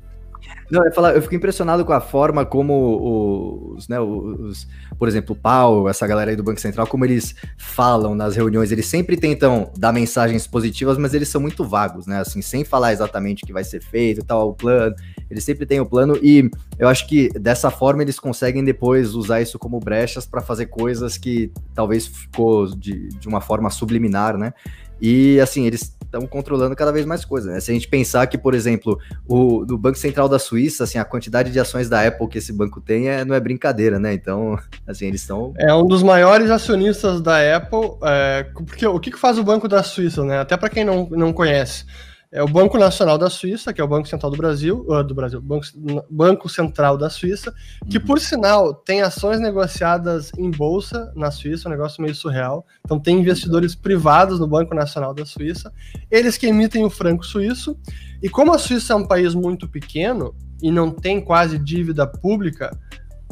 Não, 0.70 0.84
eu, 0.84 0.92
eu 1.14 1.22
fico 1.22 1.34
impressionado 1.34 1.84
com 1.84 1.92
a 1.92 2.00
forma 2.00 2.44
como 2.44 3.74
os, 3.74 3.88
né, 3.88 3.98
os, 3.98 4.68
por 4.98 5.08
exemplo, 5.08 5.34
o 5.34 5.38
Paulo, 5.38 5.88
essa 5.88 6.06
galera 6.06 6.30
aí 6.30 6.36
do 6.36 6.42
Banco 6.42 6.60
Central, 6.60 6.86
como 6.86 7.04
eles 7.04 7.34
falam 7.56 8.14
nas 8.14 8.36
reuniões, 8.36 8.70
eles 8.70 8.86
sempre 8.86 9.16
tentam 9.16 9.70
dar 9.76 9.92
mensagens 9.92 10.46
positivas, 10.46 10.98
mas 10.98 11.14
eles 11.14 11.28
são 11.28 11.40
muito 11.40 11.64
vagos, 11.64 12.06
né? 12.06 12.20
Assim, 12.20 12.42
sem 12.42 12.64
falar 12.64 12.92
exatamente 12.92 13.44
o 13.44 13.46
que 13.46 13.52
vai 13.52 13.64
ser 13.64 13.82
feito, 13.82 14.24
tal, 14.24 14.50
o 14.50 14.54
plano. 14.54 14.94
Eles 15.30 15.44
sempre 15.44 15.64
têm 15.64 15.80
o 15.80 15.86
plano 15.86 16.18
e 16.22 16.50
eu 16.78 16.88
acho 16.88 17.06
que 17.06 17.28
dessa 17.30 17.70
forma 17.70 18.02
eles 18.02 18.18
conseguem 18.18 18.64
depois 18.64 19.14
usar 19.14 19.40
isso 19.40 19.58
como 19.58 19.80
brechas 19.80 20.26
para 20.26 20.40
fazer 20.40 20.66
coisas 20.66 21.16
que 21.16 21.50
talvez 21.74 22.06
ficou 22.06 22.66
de, 22.66 23.08
de 23.08 23.28
uma 23.28 23.40
forma 23.40 23.70
subliminar, 23.70 24.36
né? 24.36 24.52
E 25.00 25.38
assim, 25.40 25.66
eles 25.66 25.96
estão 26.08 26.26
controlando 26.26 26.74
cada 26.74 26.90
vez 26.90 27.06
mais 27.06 27.24
coisas. 27.24 27.52
Né? 27.52 27.60
Se 27.60 27.70
a 27.70 27.74
gente 27.74 27.86
pensar 27.86 28.26
que, 28.26 28.36
por 28.36 28.54
exemplo, 28.54 28.98
o 29.26 29.64
do 29.64 29.78
Banco 29.78 29.98
Central 29.98 30.28
da 30.28 30.38
Suíça, 30.38 30.84
assim, 30.84 30.98
a 30.98 31.04
quantidade 31.04 31.52
de 31.52 31.60
ações 31.60 31.88
da 31.88 32.06
Apple 32.06 32.28
que 32.28 32.38
esse 32.38 32.52
banco 32.52 32.80
tem 32.80 33.08
é, 33.08 33.24
não 33.24 33.34
é 33.34 33.40
brincadeira, 33.40 33.98
né? 33.98 34.12
Então, 34.12 34.58
assim, 34.86 35.06
eles 35.06 35.20
estão. 35.20 35.52
É 35.58 35.72
um 35.72 35.86
dos 35.86 36.02
maiores 36.02 36.50
acionistas 36.50 37.20
da 37.20 37.56
Apple. 37.56 37.98
É, 38.02 38.46
porque 38.66 38.86
o 38.86 38.98
que, 38.98 39.10
que 39.10 39.18
faz 39.18 39.38
o 39.38 39.44
Banco 39.44 39.68
da 39.68 39.82
Suíça, 39.82 40.24
né? 40.24 40.40
Até 40.40 40.56
para 40.56 40.68
quem 40.68 40.84
não, 40.84 41.08
não 41.10 41.32
conhece 41.32 41.84
é 42.30 42.42
o 42.42 42.48
Banco 42.48 42.76
Nacional 42.76 43.16
da 43.16 43.30
Suíça, 43.30 43.72
que 43.72 43.80
é 43.80 43.84
o 43.84 43.88
Banco 43.88 44.06
Central 44.06 44.30
do 44.30 44.36
Brasil, 44.36 44.84
uh, 44.88 45.02
do 45.02 45.14
Brasil, 45.14 45.40
Banco, 45.40 45.66
Banco 46.10 46.48
Central 46.48 46.98
da 46.98 47.08
Suíça, 47.08 47.54
que 47.88 47.98
uhum. 47.98 48.04
por 48.04 48.20
sinal 48.20 48.74
tem 48.74 49.00
ações 49.00 49.40
negociadas 49.40 50.30
em 50.36 50.50
bolsa 50.50 51.10
na 51.16 51.30
Suíça, 51.30 51.68
um 51.68 51.72
negócio 51.72 52.02
meio 52.02 52.14
surreal. 52.14 52.66
Então 52.84 53.00
tem 53.00 53.18
investidores 53.18 53.74
privados 53.74 54.38
no 54.38 54.46
Banco 54.46 54.74
Nacional 54.74 55.14
da 55.14 55.24
Suíça, 55.24 55.72
eles 56.10 56.36
que 56.36 56.46
emitem 56.46 56.84
o 56.84 56.90
franco 56.90 57.24
suíço. 57.24 57.78
E 58.22 58.28
como 58.28 58.52
a 58.52 58.58
Suíça 58.58 58.92
é 58.92 58.96
um 58.96 59.06
país 59.06 59.34
muito 59.34 59.66
pequeno 59.66 60.34
e 60.60 60.70
não 60.70 60.90
tem 60.90 61.20
quase 61.20 61.58
dívida 61.58 62.06
pública, 62.06 62.76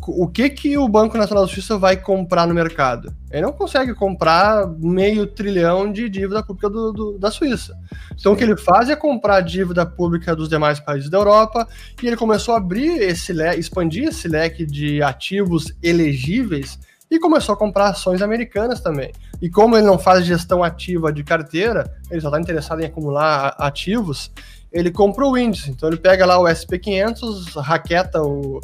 o 0.06 0.28
que 0.28 0.48
que 0.50 0.78
o 0.78 0.88
Banco 0.88 1.16
Nacional 1.16 1.46
da 1.46 1.52
Suíça 1.52 1.78
vai 1.78 1.96
comprar 1.96 2.46
no 2.46 2.54
mercado? 2.54 3.12
Ele 3.30 3.42
não 3.42 3.52
consegue 3.52 3.94
comprar 3.94 4.66
meio 4.78 5.26
trilhão 5.26 5.90
de 5.90 6.08
dívida 6.08 6.42
pública 6.42 6.68
do, 6.68 6.92
do, 6.92 7.18
da 7.18 7.30
Suíça. 7.30 7.76
Então 8.18 8.32
o 8.32 8.36
que 8.36 8.44
ele 8.44 8.56
faz 8.56 8.88
é 8.88 8.96
comprar 8.96 9.40
dívida 9.40 9.84
pública 9.84 10.36
dos 10.36 10.48
demais 10.48 10.78
países 10.78 11.10
da 11.10 11.18
Europa 11.18 11.66
e 12.02 12.06
ele 12.06 12.16
começou 12.16 12.54
a 12.54 12.58
abrir 12.58 13.00
esse 13.00 13.32
leque, 13.32 13.58
expandir 13.58 14.08
esse 14.08 14.28
leque 14.28 14.64
de 14.64 15.02
ativos 15.02 15.74
elegíveis 15.82 16.78
e 17.10 17.18
começou 17.18 17.54
a 17.54 17.58
comprar 17.58 17.88
ações 17.88 18.22
americanas 18.22 18.80
também. 18.80 19.12
E 19.40 19.48
como 19.48 19.76
ele 19.76 19.86
não 19.86 19.98
faz 19.98 20.24
gestão 20.24 20.62
ativa 20.62 21.12
de 21.12 21.22
carteira, 21.24 21.90
ele 22.10 22.20
só 22.20 22.28
está 22.28 22.40
interessado 22.40 22.80
em 22.80 22.86
acumular 22.86 23.54
ativos, 23.58 24.30
ele 24.72 24.90
compra 24.90 25.26
o 25.26 25.36
índice. 25.36 25.70
Então 25.70 25.88
ele 25.88 25.98
pega 25.98 26.26
lá 26.26 26.38
o 26.38 26.44
SP500, 26.44 27.60
raqueta 27.60 28.22
o 28.22 28.60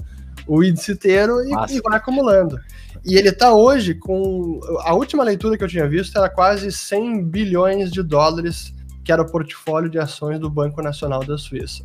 o 0.47 0.63
índice 0.63 0.93
inteiro 0.93 1.41
e, 1.43 1.77
e, 1.77 1.81
vai 1.81 1.97
acumulando. 1.97 2.59
E 3.05 3.17
ele 3.17 3.31
está 3.31 3.53
hoje 3.53 3.95
com. 3.95 4.61
A 4.81 4.95
última 4.95 5.25
leitura 5.25 5.57
que 5.57 5.65
eu 5.65 5.69
tinha 5.69 5.89
visto 5.89 6.17
era 6.17 6.29
quase 6.29 6.71
100 6.71 7.25
bilhões 7.25 7.91
de 7.91 8.03
dólares, 8.03 8.73
que 9.05 9.13
era 9.13 9.23
o 9.23 9.31
portfólio 9.31 9.91
de 9.91 9.99
ações 9.99 10.39
do 10.39 10.49
Banco 10.49 10.81
Nacional 10.83 11.25
da 11.25 11.37
Suíça. 11.37 11.85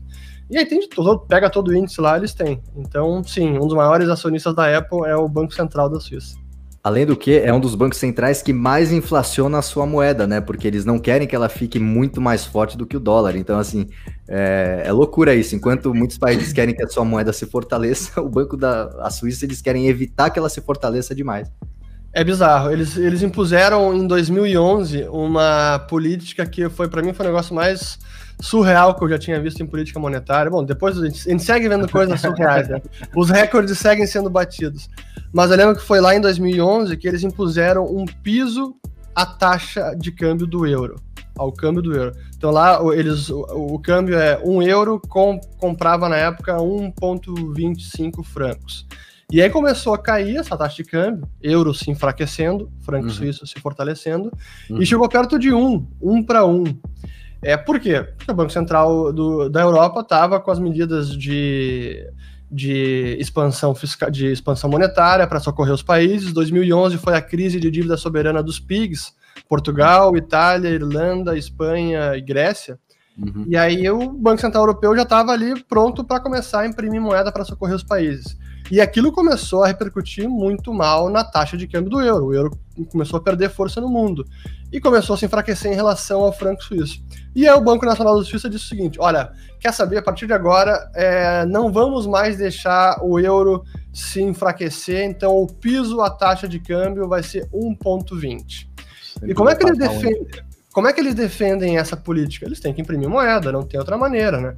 E 0.49 0.57
aí 0.57 0.65
tem 0.65 0.87
todo, 0.87 1.19
pega 1.19 1.49
todo 1.49 1.69
o 1.69 1.75
índice 1.75 1.99
lá, 1.99 2.17
eles 2.17 2.33
têm. 2.33 2.61
Então, 2.75 3.23
sim, 3.23 3.57
um 3.57 3.67
dos 3.67 3.73
maiores 3.73 4.07
acionistas 4.07 4.55
da 4.55 4.77
Apple 4.77 5.05
é 5.05 5.15
o 5.15 5.27
Banco 5.27 5.53
Central 5.53 5.89
da 5.89 5.99
Suíça. 5.99 6.37
Além 6.87 7.05
do 7.05 7.17
que, 7.17 7.37
é 7.37 7.53
um 7.53 7.59
dos 7.59 7.75
bancos 7.75 7.99
centrais 7.99 8.41
que 8.41 8.53
mais 8.53 8.93
inflaciona 8.93 9.57
a 9.57 9.61
sua 9.61 9.85
moeda, 9.85 10.25
né? 10.25 10.39
Porque 10.39 10.65
eles 10.65 10.85
não 10.85 10.97
querem 10.97 11.27
que 11.27 11.35
ela 11.35 11.49
fique 11.49 11.77
muito 11.77 12.21
mais 12.21 12.45
forte 12.45 12.77
do 12.77 12.85
que 12.85 12.95
o 12.95 12.99
dólar. 12.99 13.35
Então, 13.35 13.59
assim, 13.59 13.89
é, 14.25 14.83
é 14.85 14.91
loucura 14.93 15.35
isso. 15.35 15.53
Enquanto 15.53 15.93
muitos 15.93 16.17
países 16.17 16.53
querem 16.53 16.73
que 16.73 16.81
a 16.81 16.87
sua 16.87 17.03
moeda 17.03 17.33
se 17.33 17.45
fortaleça, 17.45 18.19
o 18.23 18.29
Banco 18.29 18.55
da 18.55 19.09
Suíça 19.11 19.43
eles 19.43 19.61
querem 19.61 19.89
evitar 19.89 20.29
que 20.29 20.39
ela 20.39 20.47
se 20.47 20.61
fortaleça 20.61 21.13
demais. 21.13 21.51
É 22.13 22.23
bizarro. 22.23 22.71
Eles, 22.71 22.95
eles 22.95 23.21
impuseram 23.21 23.93
em 23.93 24.07
2011 24.07 25.09
uma 25.11 25.79
política 25.89 26.45
que 26.45 26.69
foi, 26.69 26.87
para 26.87 27.01
mim, 27.01 27.11
foi 27.11 27.25
o 27.25 27.29
negócio 27.29 27.53
mais 27.53 27.99
surreal 28.39 28.95
que 28.95 29.03
eu 29.03 29.09
já 29.09 29.17
tinha 29.17 29.39
visto 29.41 29.61
em 29.61 29.65
política 29.65 29.99
monetária. 29.99 30.49
Bom, 30.51 30.63
depois 30.63 30.97
a 30.97 31.05
gente, 31.05 31.27
a 31.27 31.31
gente 31.31 31.43
segue 31.43 31.67
vendo 31.67 31.89
coisas 31.89 32.19
surreais, 32.21 32.67
né? 32.69 32.81
Os 33.15 33.29
recordes 33.29 33.77
seguem 33.77 34.05
sendo 34.05 34.29
batidos. 34.29 34.89
Mas 35.33 35.51
eu 35.51 35.57
lembro 35.57 35.75
que 35.75 35.83
foi 35.83 35.99
lá 35.99 36.15
em 36.15 36.21
2011 36.21 36.95
que 36.97 37.07
eles 37.07 37.23
impuseram 37.23 37.85
um 37.85 38.05
piso 38.05 38.75
à 39.15 39.25
taxa 39.25 39.95
de 39.97 40.11
câmbio 40.11 40.45
do 40.45 40.65
euro, 40.65 40.95
ao 41.37 41.51
câmbio 41.51 41.81
do 41.81 41.95
euro. 41.95 42.11
Então 42.35 42.51
lá 42.51 42.79
eles, 42.93 43.29
o, 43.29 43.41
o 43.41 43.79
câmbio 43.79 44.17
é 44.17 44.39
1 44.43 44.61
euro, 44.63 45.01
com, 45.09 45.39
comprava 45.57 46.07
na 46.07 46.17
época 46.17 46.55
1,25 46.57 48.23
francos. 48.23 48.85
E 49.29 49.41
aí 49.41 49.49
começou 49.49 49.93
a 49.93 49.97
cair 49.97 50.37
essa 50.37 50.55
taxa 50.55 50.77
de 50.77 50.85
câmbio, 50.85 51.27
euro 51.41 51.73
se 51.73 51.91
enfraquecendo, 51.91 52.71
franco 52.79 53.07
uhum. 53.07 53.11
suíço 53.11 53.45
se 53.45 53.59
fortalecendo, 53.59 54.31
uhum. 54.69 54.81
e 54.81 54.85
chegou 54.85 55.09
perto 55.09 55.37
de 55.37 55.53
1, 55.53 55.85
1 56.01 56.23
para 56.23 56.45
1. 56.45 56.63
É, 57.41 57.55
por 57.55 57.79
quê? 57.79 58.03
Porque 58.17 58.31
o 58.31 58.35
Banco 58.35 58.51
Central 58.51 59.13
do, 59.13 59.49
da 59.49 59.61
Europa 59.61 60.01
estava 60.01 60.39
com 60.39 60.51
as 60.51 60.59
medidas 60.59 61.15
de, 61.15 62.09
de 62.51 63.17
expansão 63.19 63.75
fiscal, 63.75 64.09
de 64.09 64.31
expansão 64.31 64.69
monetária 64.69 65.27
para 65.27 65.39
socorrer 65.39 65.73
os 65.73 65.83
países. 65.83 66.33
2011 66.33 66.97
foi 66.97 67.15
a 67.15 67.21
crise 67.21 67.59
de 67.59 67.69
dívida 67.69 67.97
soberana 67.97 68.41
dos 68.41 68.59
PIGs, 68.59 69.13
Portugal, 69.47 70.15
Itália, 70.17 70.69
Irlanda, 70.69 71.37
Espanha 71.37 72.15
e 72.15 72.21
Grécia. 72.21 72.79
Uhum. 73.17 73.45
E 73.47 73.57
aí 73.57 73.89
o 73.89 74.11
Banco 74.11 74.41
Central 74.41 74.63
Europeu 74.63 74.95
já 74.95 75.01
estava 75.03 75.31
ali 75.31 75.63
pronto 75.63 76.03
para 76.03 76.19
começar 76.19 76.61
a 76.61 76.67
imprimir 76.67 77.01
moeda 77.01 77.31
para 77.31 77.43
socorrer 77.43 77.75
os 77.75 77.83
países. 77.83 78.37
E 78.69 78.81
aquilo 78.81 79.11
começou 79.11 79.63
a 79.63 79.67
repercutir 79.67 80.27
muito 80.27 80.73
mal 80.73 81.09
na 81.09 81.23
taxa 81.23 81.55
de 81.55 81.67
câmbio 81.67 81.89
do 81.89 82.01
euro. 82.01 82.25
O 82.25 82.33
euro 82.33 82.59
começou 82.91 83.17
a 83.17 83.21
perder 83.21 83.49
força 83.49 83.79
no 83.79 83.87
mundo 83.87 84.25
e 84.71 84.79
começou 84.79 85.13
a 85.13 85.17
se 85.17 85.25
enfraquecer 85.25 85.71
em 85.71 85.75
relação 85.75 86.21
ao 86.21 86.33
franco 86.33 86.63
suíço. 86.63 87.01
E 87.35 87.47
aí 87.47 87.55
o 87.55 87.61
Banco 87.61 87.85
Nacional 87.85 88.17
da 88.17 88.25
Suíça 88.25 88.49
disse 88.49 88.65
o 88.65 88.67
seguinte: 88.67 88.99
olha, 88.99 89.31
quer 89.59 89.73
saber, 89.73 89.97
a 89.97 90.01
partir 90.01 90.27
de 90.27 90.33
agora, 90.33 90.89
é, 90.93 91.45
não 91.45 91.71
vamos 91.71 92.05
mais 92.05 92.37
deixar 92.37 92.99
o 93.01 93.19
euro 93.19 93.63
se 93.93 94.21
enfraquecer, 94.21 95.03
então 95.03 95.37
o 95.37 95.47
piso, 95.47 96.01
a 96.01 96.09
taxa 96.09 96.47
de 96.47 96.59
câmbio 96.59 97.07
vai 97.07 97.23
ser 97.23 97.47
1,20. 97.49 98.67
E 99.23 99.33
como 99.33 99.49
é 99.49 99.55
que 99.55 99.65
eles 99.65 99.77
defendem? 99.77 100.27
Como 100.71 100.87
é 100.87 100.93
que 100.93 100.99
eles 100.99 101.15
defendem 101.15 101.79
essa 101.79 101.97
política? 101.97 102.45
Eles 102.45 102.59
têm 102.59 102.71
que 102.71 102.81
imprimir 102.81 103.09
moeda, 103.09 103.51
não 103.51 103.63
tem 103.63 103.79
outra 103.79 103.97
maneira, 103.97 104.39
né? 104.39 104.55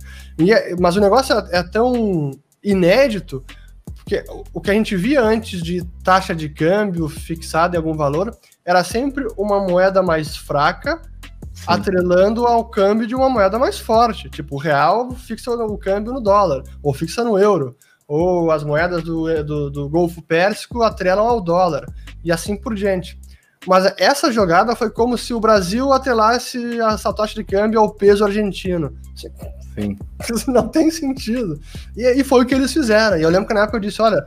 É, 0.52 0.76
mas 0.78 0.98
o 0.98 1.00
negócio 1.00 1.34
é, 1.34 1.60
é 1.60 1.64
tão 1.64 2.32
inédito 2.62 3.42
porque 4.10 4.24
o 4.52 4.60
que 4.60 4.72
a 4.72 4.74
gente 4.74 4.96
via 4.96 5.22
antes 5.22 5.62
de 5.62 5.86
taxa 6.04 6.36
de 6.36 6.50
câmbio 6.50 7.08
fixada 7.08 7.76
em 7.76 7.78
algum 7.78 7.94
valor 7.94 8.36
era 8.66 8.84
sempre 8.84 9.28
uma 9.38 9.60
moeda 9.60 10.02
mais 10.02 10.36
fraca 10.36 11.00
Sim. 11.54 11.66
atrelando 11.68 12.48
ao 12.48 12.66
câmbio 12.66 13.06
de 13.06 13.14
uma 13.14 13.30
moeda 13.30 13.60
mais 13.60 13.78
forte. 13.78 14.28
Tipo, 14.28 14.56
o 14.56 14.58
real 14.58 15.12
fixa 15.12 15.52
o 15.52 15.78
câmbio 15.78 16.12
no 16.12 16.20
dólar, 16.20 16.64
ou 16.82 16.92
fixa 16.92 17.24
no 17.24 17.38
euro, 17.38 17.76
ou 18.08 18.50
as 18.50 18.64
moedas 18.64 19.04
do, 19.04 19.44
do, 19.44 19.70
do 19.70 19.88
Golfo 19.88 20.24
Pérsico 20.24 20.82
atrelam 20.82 21.28
ao 21.28 21.40
dólar, 21.40 21.86
e 22.24 22.32
assim 22.32 22.56
por 22.56 22.74
diante. 22.74 23.20
Mas 23.68 23.94
essa 23.98 24.32
jogada 24.32 24.76
foi 24.76 24.90
como 24.90 25.20
se 25.20 25.36
o 25.36 25.40
Brasil 25.40 25.94
atrelasse 25.94 26.80
essa 26.80 27.14
taxa 27.14 27.36
de 27.36 27.44
câmbio 27.44 27.80
ao 27.80 27.94
peso 27.94 28.26
argentino. 28.26 28.98
Sim. 29.80 29.98
Isso 30.34 30.50
não 30.52 30.68
tem 30.68 30.92
sentido. 30.92 31.60
E, 31.96 32.20
e 32.20 32.24
foi 32.24 32.44
o 32.44 32.46
que 32.46 32.54
eles 32.54 32.74
fizeram. 32.74 33.18
E 33.18 33.22
eu 33.22 33.30
lembro 33.30 33.48
que 33.48 33.54
na 33.54 33.62
época 33.62 33.78
eu 33.78 33.82
disse: 33.82 34.02
olha, 34.02 34.24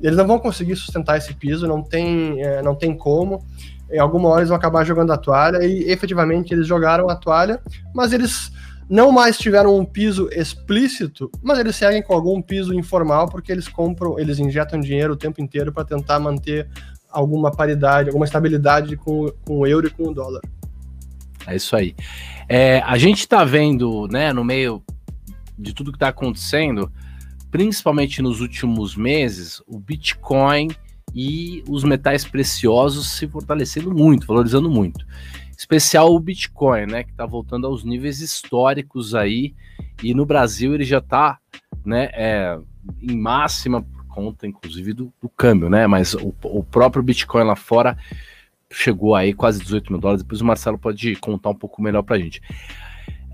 eles 0.00 0.16
não 0.16 0.26
vão 0.26 0.38
conseguir 0.38 0.76
sustentar 0.76 1.16
esse 1.16 1.34
piso, 1.34 1.66
não 1.66 1.82
tem, 1.82 2.42
é, 2.42 2.62
não 2.62 2.74
tem 2.74 2.96
como. 2.96 3.44
Em 3.90 3.98
alguma 3.98 4.28
hora 4.28 4.40
eles 4.40 4.48
vão 4.48 4.58
acabar 4.58 4.84
jogando 4.84 5.12
a 5.12 5.16
toalha, 5.16 5.64
e 5.64 5.90
efetivamente 5.90 6.52
eles 6.52 6.66
jogaram 6.66 7.08
a 7.08 7.14
toalha, 7.14 7.60
mas 7.94 8.12
eles 8.12 8.50
não 8.88 9.10
mais 9.10 9.38
tiveram 9.38 9.76
um 9.76 9.84
piso 9.84 10.28
explícito, 10.32 11.30
mas 11.42 11.58
eles 11.58 11.76
seguem 11.76 12.02
com 12.02 12.12
algum 12.12 12.42
piso 12.42 12.74
informal, 12.74 13.28
porque 13.28 13.50
eles 13.50 13.68
compram, 13.68 14.18
eles 14.18 14.38
injetam 14.38 14.80
dinheiro 14.80 15.12
o 15.12 15.16
tempo 15.16 15.40
inteiro 15.40 15.72
para 15.72 15.84
tentar 15.84 16.18
manter 16.18 16.68
alguma 17.10 17.50
paridade, 17.50 18.08
alguma 18.08 18.26
estabilidade 18.26 18.96
com, 18.96 19.32
com 19.44 19.58
o 19.58 19.66
euro 19.66 19.86
e 19.86 19.90
com 19.90 20.08
o 20.08 20.14
dólar. 20.14 20.40
É 21.46 21.54
isso 21.54 21.76
aí. 21.76 21.94
É, 22.48 22.80
a 22.80 22.98
gente 22.98 23.20
está 23.20 23.44
vendo, 23.44 24.08
né, 24.08 24.32
no 24.32 24.44
meio 24.44 24.82
de 25.58 25.74
tudo 25.74 25.92
que 25.92 25.96
está 25.96 26.08
acontecendo, 26.08 26.90
principalmente 27.50 28.20
nos 28.20 28.40
últimos 28.40 28.96
meses, 28.96 29.62
o 29.66 29.78
Bitcoin 29.78 30.68
e 31.14 31.64
os 31.68 31.84
metais 31.84 32.24
preciosos 32.24 33.10
se 33.12 33.26
fortalecendo 33.26 33.92
muito, 33.92 34.26
valorizando 34.26 34.70
muito. 34.70 35.06
Especial 35.56 36.14
o 36.14 36.20
Bitcoin, 36.20 36.86
né, 36.86 37.04
que 37.04 37.10
está 37.10 37.24
voltando 37.24 37.66
aos 37.66 37.82
níveis 37.82 38.20
históricos 38.20 39.14
aí, 39.14 39.54
e 40.02 40.12
no 40.12 40.26
Brasil 40.26 40.74
ele 40.74 40.84
já 40.84 40.98
está, 40.98 41.38
né, 41.84 42.10
é, 42.12 42.58
em 43.00 43.16
máxima 43.16 43.82
por 43.82 44.04
conta, 44.06 44.46
inclusive, 44.46 44.92
do, 44.92 45.12
do 45.20 45.28
câmbio, 45.28 45.70
né, 45.70 45.86
mas 45.86 46.12
o, 46.12 46.34
o 46.42 46.62
próprio 46.62 47.02
Bitcoin 47.02 47.44
lá 47.44 47.56
fora 47.56 47.96
chegou 48.70 49.14
aí 49.14 49.32
quase 49.32 49.60
18 49.60 49.92
mil 49.92 50.00
dólares. 50.00 50.22
Depois 50.22 50.40
o 50.40 50.44
Marcelo 50.44 50.78
pode 50.78 51.16
contar 51.16 51.50
um 51.50 51.54
pouco 51.54 51.80
melhor 51.80 52.02
para 52.02 52.16
a 52.16 52.18
gente. 52.18 52.42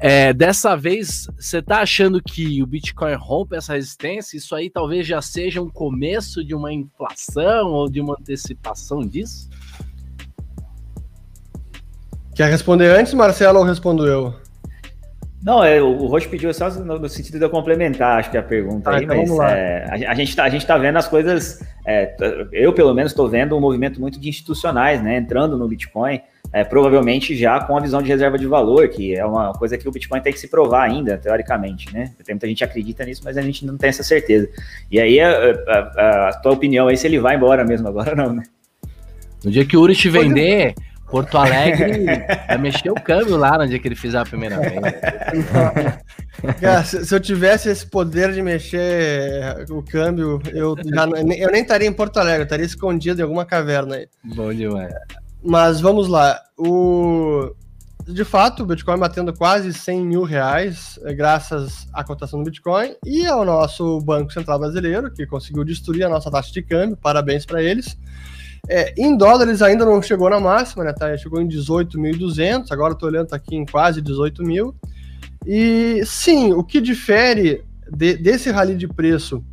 É, 0.04 0.32
dessa 0.32 0.74
vez, 0.74 1.28
você 1.38 1.58
está 1.58 1.80
achando 1.80 2.20
que 2.20 2.60
o 2.60 2.66
Bitcoin 2.66 3.14
rompe 3.14 3.54
essa 3.54 3.74
resistência? 3.74 4.36
Isso 4.36 4.52
aí 4.52 4.68
talvez 4.68 5.06
já 5.06 5.22
seja 5.22 5.62
um 5.62 5.70
começo 5.70 6.44
de 6.44 6.56
uma 6.56 6.72
inflação 6.72 7.68
ou 7.68 7.88
de 7.88 8.00
uma 8.00 8.16
antecipação 8.18 8.98
disso? 9.02 9.48
Quer 12.34 12.50
responder 12.50 12.88
antes, 12.88 13.14
Marcelo, 13.14 13.60
ou 13.60 13.64
respondo 13.64 14.04
eu? 14.04 14.34
Não, 15.40 15.62
é, 15.62 15.80
o 15.80 16.06
Roche 16.06 16.28
pediu 16.28 16.52
só 16.52 16.68
no, 16.68 16.98
no, 16.98 17.08
sentido 17.08 17.38
de 17.38 17.44
eu 17.44 17.50
complementar, 17.50 18.18
acho 18.18 18.30
que 18.30 18.38
a 18.38 18.42
pergunta 18.42 18.90
ah, 18.90 18.96
aí, 18.96 19.04
então 19.04 19.36
mas 19.36 19.52
é, 19.52 19.86
a, 19.88 20.10
a, 20.10 20.14
gente 20.14 20.30
está 20.30 20.44
a 20.44 20.48
gente 20.48 20.66
tá 20.66 20.78
vendo 20.78 20.96
as 20.96 21.06
coisas, 21.06 21.60
é, 21.84 22.16
eu 22.52 22.72
pelo 22.72 22.94
menos 22.94 23.12
estou 23.12 23.28
vendo 23.28 23.56
um 23.56 23.60
movimento 23.60 24.00
muito 24.00 24.20
de 24.20 24.28
institucionais, 24.28 25.02
né, 25.02 25.16
entrando 25.16 25.56
no 25.56 25.66
Bitcoin, 25.68 26.20
é, 26.52 26.62
provavelmente 26.62 27.34
já 27.34 27.60
com 27.60 27.76
a 27.76 27.80
visão 27.80 28.02
de 28.02 28.08
reserva 28.08 28.38
de 28.38 28.46
valor, 28.46 28.86
que 28.88 29.14
é 29.14 29.24
uma 29.24 29.52
coisa 29.52 29.78
que 29.78 29.88
o 29.88 29.90
Bitcoin 29.90 30.20
tem 30.20 30.32
que 30.32 30.38
se 30.38 30.48
provar 30.48 30.82
ainda, 30.82 31.16
teoricamente, 31.16 31.92
né? 31.92 32.12
Tem 32.22 32.34
muita 32.34 32.46
gente 32.46 32.58
que 32.58 32.64
acredita 32.64 33.04
nisso, 33.04 33.22
mas 33.24 33.38
a 33.38 33.42
gente 33.42 33.64
não 33.64 33.78
tem 33.78 33.88
essa 33.88 34.02
certeza. 34.02 34.48
E 34.90 35.00
aí, 35.00 35.18
a, 35.18 35.30
a, 35.30 36.28
a 36.28 36.32
tua 36.34 36.52
opinião 36.52 36.88
aí, 36.88 36.96
se 36.96 37.06
ele 37.06 37.18
vai 37.18 37.36
embora 37.36 37.64
mesmo 37.64 37.88
agora 37.88 38.14
não, 38.14 38.34
né? 38.34 38.42
No 39.42 39.50
dia 39.50 39.64
que 39.64 39.76
o 39.76 39.80
Uri 39.80 39.96
te 39.96 40.10
vender, 40.10 40.74
Porto 41.10 41.36
Alegre 41.36 42.06
vai 42.46 42.58
mexer 42.58 42.90
o 42.90 42.94
câmbio 42.94 43.36
lá 43.36 43.58
no 43.58 43.66
dia 43.66 43.78
que 43.78 43.88
ele 43.88 43.94
fizer 43.94 44.18
a 44.18 44.24
primeira 44.24 44.58
vez. 44.58 44.72
Cara, 46.60 46.84
se, 46.84 47.04
se, 47.04 47.14
eu 47.14 47.20
tivesse 47.20 47.68
esse 47.68 47.86
poder 47.86 48.32
de 48.32 48.42
mexer 48.42 49.66
o 49.70 49.82
câmbio, 49.82 50.40
eu, 50.52 50.74
já, 50.82 51.04
eu 51.04 51.50
nem 51.50 51.62
estaria 51.62 51.88
em 51.88 51.92
Porto 51.92 52.18
Alegre, 52.18 52.40
eu 52.40 52.44
estaria 52.44 52.64
escondido 52.64 53.20
em 53.20 53.22
alguma 53.22 53.44
caverna 53.44 53.96
aí. 53.96 54.08
Bom 54.24 54.52
demais. 54.54 54.92
Mas 55.42 55.80
vamos 55.80 56.08
lá. 56.08 56.40
O... 56.56 57.54
De 58.06 58.24
fato, 58.24 58.62
o 58.62 58.66
Bitcoin 58.66 58.98
batendo 58.98 59.32
quase 59.32 59.72
100 59.72 60.04
mil 60.04 60.22
reais, 60.24 60.98
é, 61.04 61.14
graças 61.14 61.86
à 61.92 62.02
cotação 62.02 62.40
do 62.40 62.44
Bitcoin 62.44 62.96
e 63.06 63.24
ao 63.26 63.44
nosso 63.44 64.00
Banco 64.00 64.32
Central 64.32 64.58
Brasileiro, 64.58 65.12
que 65.12 65.24
conseguiu 65.24 65.62
destruir 65.62 66.04
a 66.04 66.08
nossa 66.08 66.28
taxa 66.30 66.52
de 66.52 66.62
câmbio. 66.62 66.96
Parabéns 66.96 67.46
para 67.46 67.62
eles. 67.62 67.96
É, 68.68 68.92
em 68.96 69.16
dólares 69.16 69.62
ainda 69.62 69.84
não 69.84 70.02
chegou 70.02 70.28
na 70.28 70.40
máxima, 70.40 70.82
né? 70.84 70.92
Tá, 70.92 71.16
chegou 71.16 71.40
em 71.40 71.48
18.200, 71.48 72.66
agora 72.70 72.92
estou 72.92 73.08
olhando 73.08 73.28
tá 73.28 73.36
aqui 73.36 73.54
em 73.54 73.64
quase 73.64 74.00
18 74.00 74.42
mil. 74.42 74.74
E 75.46 76.02
sim, 76.04 76.52
o 76.52 76.62
que 76.62 76.80
difere 76.80 77.64
de, 77.90 78.16
desse 78.16 78.50
rally 78.50 78.74
de 78.76 78.88
preço 78.88 79.44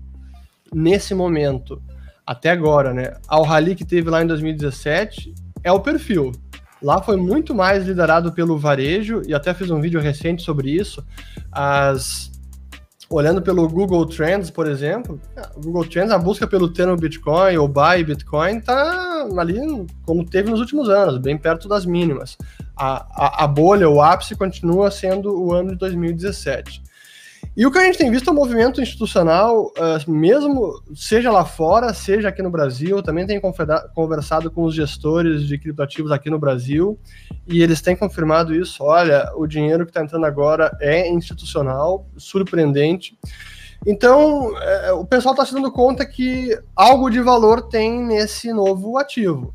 nesse 0.74 1.14
momento 1.14 1.82
até 2.26 2.52
agora, 2.52 2.94
né, 2.94 3.14
ao 3.28 3.42
rally 3.42 3.76
que 3.76 3.84
teve 3.84 4.08
lá 4.08 4.22
em 4.22 4.28
2017 4.28 5.34
é 5.64 5.72
o 5.72 5.80
perfil. 5.80 6.32
Lá 6.82 7.02
foi 7.02 7.18
muito 7.18 7.54
mais 7.54 7.86
liderado 7.86 8.32
pelo 8.32 8.58
varejo, 8.58 9.22
e 9.28 9.34
até 9.34 9.54
fiz 9.54 9.70
um 9.70 9.82
vídeo 9.82 10.00
recente 10.00 10.42
sobre 10.42 10.72
isso. 10.72 11.06
As, 11.52 12.32
olhando 13.10 13.42
pelo 13.42 13.68
Google 13.68 14.06
Trends, 14.06 14.50
por 14.50 14.68
exemplo, 14.68 15.20
o 15.56 15.62
Google 15.62 15.86
Trends, 15.86 16.12
a 16.12 16.18
busca 16.18 16.48
pelo 16.48 16.72
termo 16.72 16.96
Bitcoin 16.96 17.58
ou 17.58 17.68
buy 17.68 18.04
Bitcoin 18.04 18.62
tá 18.62 19.28
ali 19.38 19.60
como 20.06 20.24
teve 20.24 20.50
nos 20.50 20.60
últimos 20.60 20.90
anos, 20.90 21.18
bem 21.18 21.38
perto 21.38 21.68
das 21.68 21.86
mínimas. 21.86 22.38
A, 22.78 23.06
a, 23.10 23.44
a 23.44 23.48
bolha, 23.48 23.90
o 23.90 24.02
ápice, 24.02 24.36
continua 24.36 24.90
sendo 24.92 25.38
o 25.38 25.54
ano 25.54 25.72
de 25.72 25.78
2017. 25.78 26.82
E 27.60 27.66
o 27.66 27.72
que 27.72 27.78
a 27.78 27.84
gente 27.84 27.98
tem 27.98 28.10
visto 28.10 28.30
é 28.30 28.32
um 28.32 28.38
movimento 28.38 28.82
institucional, 28.82 29.66
uh, 29.66 30.10
mesmo 30.10 30.82
seja 30.96 31.30
lá 31.30 31.44
fora, 31.44 31.94
seja 31.94 32.30
aqui 32.30 32.42
no 32.42 32.50
Brasil, 32.50 33.04
também 33.04 33.28
tem 33.28 33.38
conversado 33.94 34.50
com 34.50 34.64
os 34.64 34.74
gestores 34.74 35.46
de 35.46 35.58
criptoativos 35.58 36.10
aqui 36.10 36.30
no 36.30 36.40
Brasil, 36.40 36.98
e 37.46 37.62
eles 37.62 37.82
têm 37.82 37.98
confirmado 37.98 38.56
isso. 38.56 38.82
Olha, 38.82 39.30
o 39.36 39.46
dinheiro 39.46 39.84
que 39.84 39.92
está 39.92 40.02
entrando 40.02 40.26
agora 40.26 40.72
é 40.80 41.10
institucional, 41.10 42.08
surpreendente. 42.16 43.20
Então, 43.86 44.54
uh, 44.54 44.94
o 44.98 45.06
pessoal 45.06 45.34
está 45.34 45.46
se 45.46 45.54
dando 45.54 45.70
conta 45.70 46.06
que 46.06 46.58
algo 46.74 47.10
de 47.10 47.20
valor 47.20 47.64
tem 47.64 48.02
nesse 48.02 48.54
novo 48.54 48.98
ativo. 48.98 49.54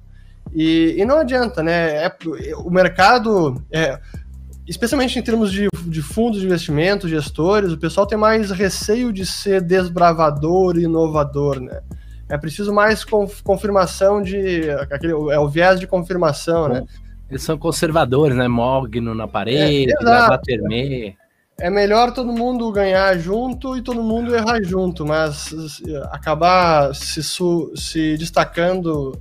E, 0.53 0.95
e 0.99 1.07
não 1.07 1.21
adianta, 1.21 1.62
né? 1.62 2.05
É, 2.05 2.17
o 2.59 2.71
mercado. 2.71 3.64
É, 3.73 3.99
especialmente 4.66 5.18
em 5.18 5.22
termos 5.22 5.53
de, 5.53 5.68
de 5.87 6.03
fundos 6.03 6.40
de 6.40 6.46
investimento, 6.46 7.09
gestores, 7.09 7.72
o 7.72 7.79
pessoal 7.79 8.07
tem 8.07 8.18
mais 8.18 8.50
receio 8.50 9.12
de 9.12 9.27
ser 9.27 9.61
desbravador 9.61 10.79
e 10.79 10.85
inovador, 10.85 11.61
né? 11.61 11.81
É 12.29 12.38
preciso 12.38 12.72
mais 12.72 13.05
confirmação 13.05 14.22
de. 14.22 14.70
Aquele, 14.70 15.12
é 15.12 15.38
o 15.38 15.48
viés 15.48 15.79
de 15.79 15.87
confirmação, 15.87 16.68
né? 16.68 16.85
Eles 17.29 17.42
são 17.42 17.59
conservadores, 17.59 18.37
né? 18.37 18.48
Mogno 18.48 19.14
na 19.14 19.29
parede, 19.29 19.92
é, 19.92 20.05
baterme. 20.05 21.16
É 21.59 21.70
melhor 21.70 22.12
todo 22.12 22.33
mundo 22.33 22.72
ganhar 22.72 23.16
junto 23.18 23.77
e 23.77 23.83
todo 23.83 24.03
mundo 24.03 24.35
errar 24.35 24.62
junto, 24.62 25.07
mas 25.07 25.55
acabar 26.11 26.94
se, 26.94 27.22
se 27.22 28.16
destacando 28.16 29.12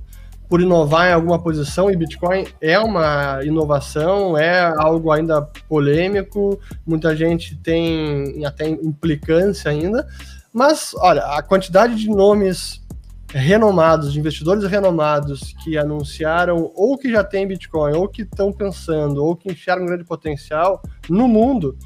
por 0.48 0.60
inovar 0.60 1.08
em 1.08 1.12
alguma 1.12 1.38
posição 1.38 1.90
e 1.90 1.96
Bitcoin 1.96 2.46
é 2.60 2.78
uma 2.78 3.40
inovação, 3.42 4.36
é 4.36 4.60
algo 4.78 5.10
ainda 5.10 5.42
polêmico, 5.68 6.60
muita 6.86 7.16
gente 7.16 7.56
tem 7.56 8.44
até 8.44 8.68
implicância 8.68 9.70
ainda, 9.70 10.06
mas 10.52 10.94
olha, 10.96 11.22
a 11.22 11.42
quantidade 11.42 11.96
de 11.96 12.08
nomes 12.08 12.84
renomados, 13.28 14.12
de 14.12 14.20
investidores 14.20 14.64
renomados 14.64 15.54
que 15.64 15.76
anunciaram 15.76 16.70
ou 16.74 16.96
que 16.96 17.10
já 17.10 17.24
tem 17.24 17.46
Bitcoin, 17.46 17.94
ou 17.94 18.08
que 18.08 18.22
estão 18.22 18.52
pensando, 18.52 19.24
ou 19.24 19.34
que 19.34 19.50
enxergam 19.50 19.84
um 19.84 19.88
grande 19.88 20.04
potencial 20.04 20.80
no 21.08 21.26
mundo, 21.26 21.76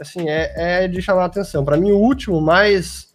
assim, 0.00 0.28
é, 0.28 0.84
é 0.84 0.88
de 0.88 1.02
chamar 1.02 1.22
a 1.22 1.26
atenção. 1.26 1.64
Para 1.64 1.76
mim, 1.76 1.90
o 1.90 1.98
último 1.98 2.40
mais 2.40 3.12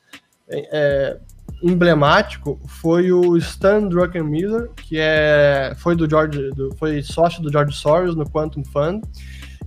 é, 0.49 1.17
emblemático 1.61 2.59
foi 2.67 3.11
o 3.11 3.35
Stan 3.37 3.87
Druckenmiller, 3.87 4.69
que 4.75 4.97
é, 4.97 5.73
foi, 5.77 5.95
do 5.95 6.09
George, 6.09 6.49
do, 6.51 6.75
foi 6.77 7.01
sócio 7.01 7.41
do 7.41 7.51
George 7.51 7.75
Soros 7.75 8.15
no 8.15 8.29
Quantum 8.29 8.63
Fund. 8.63 9.03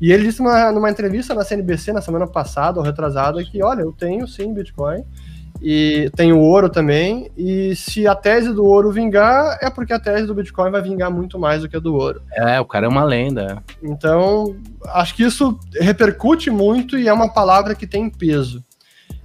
E 0.01 0.11
ele 0.11 0.25
disse 0.25 0.41
numa, 0.41 0.73
numa 0.73 0.91
entrevista 0.91 1.35
na 1.35 1.45
CNBC 1.45 1.93
na 1.93 2.01
semana 2.01 2.27
passada, 2.27 2.79
ou 2.79 2.85
retrasada, 2.85 3.43
que 3.45 3.63
olha, 3.63 3.83
eu 3.83 3.93
tenho 3.93 4.27
sim 4.27 4.53
Bitcoin 4.53 5.05
e 5.63 6.11
tenho 6.17 6.39
ouro 6.39 6.69
também. 6.69 7.31
E 7.37 7.75
se 7.77 8.07
a 8.07 8.15
tese 8.15 8.53
do 8.53 8.65
ouro 8.65 8.91
vingar, 8.91 9.59
é 9.63 9.71
porque 9.71 9.93
a 9.93 10.01
tese 10.01 10.27
do 10.27 10.35
Bitcoin 10.35 10.71
vai 10.71 10.83
vingar 10.83 11.11
muito 11.11 11.39
mais 11.39 11.63
do 11.63 11.69
que 11.69 11.77
a 11.77 11.81
do 11.81 11.95
ouro. 11.95 12.21
É, 12.33 12.59
o 12.61 12.65
cara 12.65 12.87
é 12.87 12.89
uma 12.89 13.05
lenda. 13.05 13.63
Então, 13.81 14.57
acho 14.87 15.15
que 15.15 15.23
isso 15.23 15.59
repercute 15.81 16.51
muito 16.51 16.99
e 16.99 17.07
é 17.07 17.13
uma 17.13 17.33
palavra 17.33 17.75
que 17.75 17.87
tem 17.87 18.11
peso. 18.11 18.63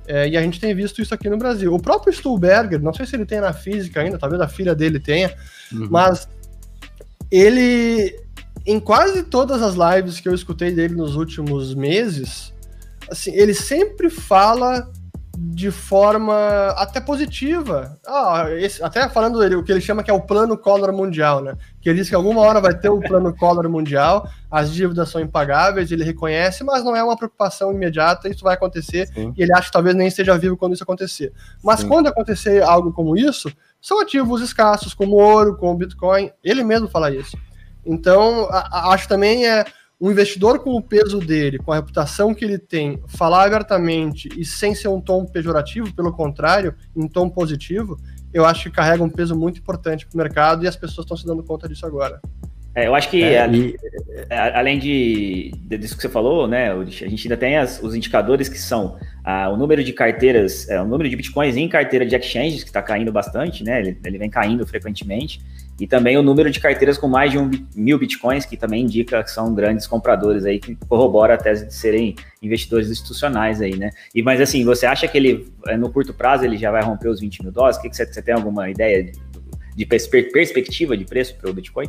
É, 0.08 0.30
e 0.30 0.38
a 0.38 0.42
gente 0.42 0.60
tem 0.60 0.74
visto 0.74 1.02
isso 1.02 1.14
aqui 1.14 1.30
no 1.30 1.38
Brasil. 1.38 1.74
O 1.74 1.82
próprio 1.82 2.14
Stuhlberger, 2.14 2.82
não 2.82 2.94
sei 2.94 3.06
se 3.06 3.16
ele 3.16 3.26
tem 3.26 3.42
na 3.42 3.52
física 3.52 4.02
ainda, 4.02 4.18
talvez 4.18 4.42
a 4.42 4.48
filha 4.48 4.74
dele 4.74 5.00
tenha, 5.00 5.36
uhum. 5.72 5.88
mas 5.92 6.30
ele, 7.30 8.18
em 8.66 8.80
quase 8.80 9.24
todas 9.24 9.62
as 9.62 9.76
lives 9.76 10.20
que 10.20 10.30
eu 10.30 10.34
escutei 10.34 10.72
dele 10.72 10.96
nos 10.96 11.16
últimos 11.18 11.76
meses, 11.76 12.54
assim, 13.12 13.32
ele 13.34 13.54
sempre 13.54 14.10
fala 14.10 14.90
de 15.40 15.70
forma 15.70 16.36
até 16.78 17.00
positiva. 17.00 17.96
Ah, 18.08 18.48
esse, 18.58 18.82
até 18.82 19.08
falando 19.08 19.44
ele, 19.44 19.56
o 19.56 19.64
que 19.64 19.72
ele 19.72 19.80
chama 19.80 20.02
que 20.02 20.10
é 20.10 20.14
o 20.14 20.20
plano 20.20 20.58
Collor 20.58 20.92
mundial, 20.92 21.44
né? 21.44 21.56
Que 21.80 21.90
ele 21.90 22.00
diz 22.00 22.10
que 22.10 22.16
alguma 22.16 22.42
hora 22.42 22.60
vai 22.60 22.74
ter 22.74 22.90
o 22.90 23.00
plano 23.00 23.36
Collor 23.36 23.70
mundial, 23.70 24.28
as 24.50 24.74
dívidas 24.74 25.10
são 25.10 25.22
impagáveis, 25.22 25.92
ele 25.92 26.04
reconhece, 26.04 26.64
mas 26.64 26.84
não 26.84 26.96
é 26.96 27.04
uma 27.04 27.16
preocupação 27.16 27.72
imediata, 27.72 28.28
isso 28.28 28.44
vai 28.44 28.56
acontecer 28.56 29.08
Sim. 29.14 29.32
e 29.38 29.44
ele 29.44 29.54
acha 29.54 29.68
que 29.68 29.72
talvez 29.72 29.96
nem 29.96 30.08
esteja 30.08 30.36
vivo 30.40 30.58
quando 30.58 30.74
isso 30.74 30.84
acontecer. 30.84 31.32
Mas 31.64 31.82
Sim. 31.82 31.88
quando 31.88 32.08
acontecer 32.08 32.64
algo 32.64 32.92
como 32.92 33.16
isso, 33.16 33.52
são 33.80 34.00
ativos 34.00 34.42
escassos, 34.42 34.96
como 34.96 35.18
ouro, 35.18 35.56
como 35.56 35.78
Bitcoin, 35.78 36.32
ele 36.44 36.64
mesmo 36.64 36.88
fala 36.88 37.12
isso. 37.12 37.38
Então, 37.86 38.48
a, 38.50 38.58
a, 38.58 38.94
acho 38.94 39.08
também 39.08 39.46
é 39.46 39.64
um 40.00 40.12
investidor 40.12 40.60
com 40.60 40.76
o 40.76 40.82
peso 40.82 41.20
dele, 41.20 41.58
com 41.58 41.72
a 41.72 41.76
reputação 41.76 42.34
que 42.34 42.46
ele 42.46 42.60
tem, 42.60 43.02
falar 43.08 43.46
abertamente 43.46 44.30
e 44.38 44.46
sem 44.46 44.76
ser 44.76 44.90
um 44.90 45.02
tom 45.02 45.26
pejorativo, 45.26 45.94
pelo 45.94 46.14
contrário, 46.14 46.76
em 46.96 47.08
tom 47.08 47.30
positivo, 47.30 47.98
eu 48.32 48.46
acho 48.46 48.64
que 48.64 48.76
carrega 48.76 49.04
um 49.04 49.10
peso 49.10 49.36
muito 49.36 49.60
importante 49.60 50.06
para 50.06 50.14
o 50.14 50.18
mercado 50.18 50.64
e 50.64 50.68
as 50.68 50.76
pessoas 50.76 51.06
estão 51.06 51.18
se 51.18 51.26
dando 51.26 51.44
conta 51.44 51.68
disso 51.68 51.86
agora. 51.86 52.22
É, 52.78 52.86
eu 52.86 52.94
acho 52.94 53.10
que 53.10 53.24
é, 53.24 53.50
e... 53.50 53.76
além 54.54 54.78
de, 54.78 55.52
disso 55.80 55.96
que 55.96 56.02
você 56.04 56.08
falou, 56.08 56.48
né, 56.48 56.72
a 56.72 56.84
gente 56.86 57.28
ainda 57.28 57.36
tem 57.36 57.58
as, 57.58 57.82
os 57.82 57.96
indicadores 57.96 58.48
que 58.48 58.60
são 58.60 59.00
o 59.52 59.58
número 59.58 59.84
de 59.84 59.92
carteiras, 59.92 60.70
é, 60.70 60.80
o 60.80 60.86
número 60.86 61.10
de 61.10 61.16
bitcoins 61.16 61.58
em 61.58 61.68
carteira 61.68 62.06
de 62.06 62.16
exchanges, 62.16 62.64
que 62.64 62.70
está 62.70 62.82
caindo 62.84 63.12
bastante, 63.12 63.64
né, 63.64 63.80
ele, 63.80 63.98
ele 64.06 64.18
vem 64.20 64.30
caindo 64.30 64.66
frequentemente, 64.66 65.42
e 65.80 65.88
também 65.88 66.18
o 66.18 66.22
número 66.22 66.52
de 66.52 66.60
carteiras 66.60 67.00
com 67.00 67.08
mais 67.08 67.32
de 67.32 67.40
um 67.40 67.50
mil 67.76 67.98
bitcoins, 67.98 68.46
que 68.46 68.56
também 68.56 68.84
indica 68.84 69.24
que 69.24 69.32
são 69.32 69.56
grandes 69.56 69.88
compradores 69.88 70.46
aí, 70.46 70.60
que 70.60 70.76
corrobora 70.88 71.34
a 71.34 71.38
tese 71.38 71.66
de 71.66 71.74
serem 71.74 72.16
investidores 72.44 72.92
institucionais 72.92 73.60
aí, 73.60 73.76
né? 73.76 73.90
E, 74.14 74.22
mas 74.22 74.40
assim, 74.40 74.64
você 74.64 74.86
acha 74.86 75.08
que 75.08 75.18
ele, 75.18 75.52
é, 75.68 75.76
no 75.76 75.90
curto 75.90 76.14
prazo, 76.14 76.46
ele 76.46 76.58
já 76.58 76.70
vai 76.72 76.84
romper 76.84 77.10
os 77.10 77.20
20 77.20 77.42
mil 77.42 77.52
dólares? 77.52 77.78
Que, 77.80 77.90
que 77.90 77.96
você, 77.96 78.06
você 78.06 78.22
tem 78.22 78.34
alguma 78.34 78.70
ideia 78.70 79.04
de, 79.04 79.12
de 79.76 79.86
perspectiva 79.86 80.96
de 80.96 81.06
preço 81.06 81.36
para 81.36 81.50
o 81.50 81.54
Bitcoin? 81.54 81.88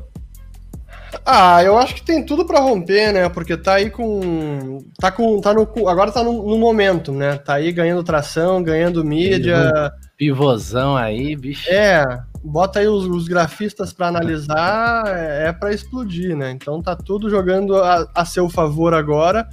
Ah, 1.24 1.62
eu 1.62 1.78
acho 1.78 1.94
que 1.94 2.02
tem 2.02 2.24
tudo 2.24 2.44
para 2.44 2.60
romper, 2.60 3.12
né? 3.12 3.28
Porque 3.28 3.56
tá 3.56 3.74
aí 3.74 3.90
com. 3.90 4.78
Tá 4.98 5.10
com. 5.10 5.40
Tá 5.40 5.54
no, 5.54 5.62
agora 5.88 6.12
tá 6.12 6.22
no, 6.22 6.46
no 6.46 6.58
momento, 6.58 7.12
né? 7.12 7.36
Tá 7.36 7.54
aí 7.54 7.72
ganhando 7.72 8.02
tração, 8.02 8.62
ganhando 8.62 9.04
mídia. 9.04 9.92
Pivôzão 10.16 10.96
aí, 10.96 11.36
bicho. 11.36 11.70
É, 11.70 12.04
bota 12.42 12.80
aí 12.80 12.88
os, 12.88 13.04
os 13.04 13.28
grafistas 13.28 13.92
para 13.92 14.08
analisar, 14.08 15.04
é, 15.06 15.48
é 15.48 15.52
para 15.52 15.72
explodir, 15.72 16.36
né? 16.36 16.50
Então 16.50 16.82
tá 16.82 16.96
tudo 16.96 17.30
jogando 17.30 17.76
a, 17.76 18.08
a, 18.14 18.24
seu 18.24 18.48
favor 18.48 18.94
agora. 18.94 19.48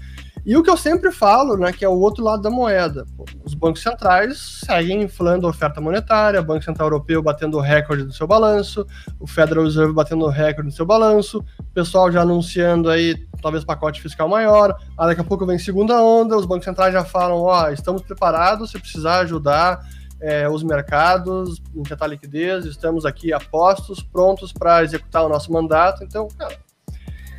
E 0.46 0.56
o 0.56 0.62
que 0.62 0.70
eu 0.70 0.78
sempre 0.78 1.12
falo, 1.12 1.58
né, 1.58 1.74
que 1.74 1.84
é 1.84 1.90
o 1.90 2.00
outro 2.00 2.24
lado 2.24 2.44
da 2.44 2.52
moeda. 2.52 3.04
Os 3.44 3.56
bancos 3.56 3.82
centrais 3.82 4.62
seguem 4.64 5.02
inflando 5.02 5.48
a 5.48 5.50
oferta 5.50 5.82
monetária, 5.82 6.40
o 6.40 6.44
Banco 6.44 6.64
Central 6.64 6.88
Europeu 6.88 7.22
batendo 7.24 7.58
o 7.58 7.62
recorde 7.62 8.04
do 8.04 8.14
seu 8.14 8.28
balanço, 8.28 8.86
o 9.20 9.26
Federal 9.26 9.64
Reserve 9.64 9.94
batendo 9.94 10.24
o 10.26 10.30
recorde 10.30 10.70
do 10.70 10.76
seu 10.76 10.86
balanço, 10.86 11.44
o 11.60 11.74
pessoal 11.74 12.12
já 12.12 12.22
anunciando 12.22 12.92
aí 12.92 13.16
talvez 13.42 13.64
pacote 13.64 14.00
fiscal 14.02 14.30
maior, 14.30 14.78
ah, 14.96 15.08
daqui 15.08 15.22
a 15.22 15.24
pouco 15.24 15.48
vem 15.48 15.58
segunda 15.58 16.00
onda, 16.00 16.38
os 16.38 16.46
bancos 16.46 16.66
centrais 16.66 16.94
já 16.94 17.04
falam, 17.04 17.38
ó, 17.38 17.66
oh, 17.66 17.70
estamos 17.72 18.04
preparados, 18.04 18.70
se 18.70 18.80
precisar 18.80 19.22
ajudar, 19.22 19.80
é, 20.22 20.48
os 20.48 20.64
mercados, 20.64 21.62
injetar 21.74 22.08
liquidez, 22.08 22.66
estamos 22.66 23.04
aqui 23.04 23.34
apostos, 23.34 24.02
prontos 24.02 24.54
para 24.54 24.84
executar 24.84 25.26
o 25.26 25.30
nosso 25.30 25.52
mandato. 25.52 26.04
Então, 26.04 26.28
cara. 26.38 26.56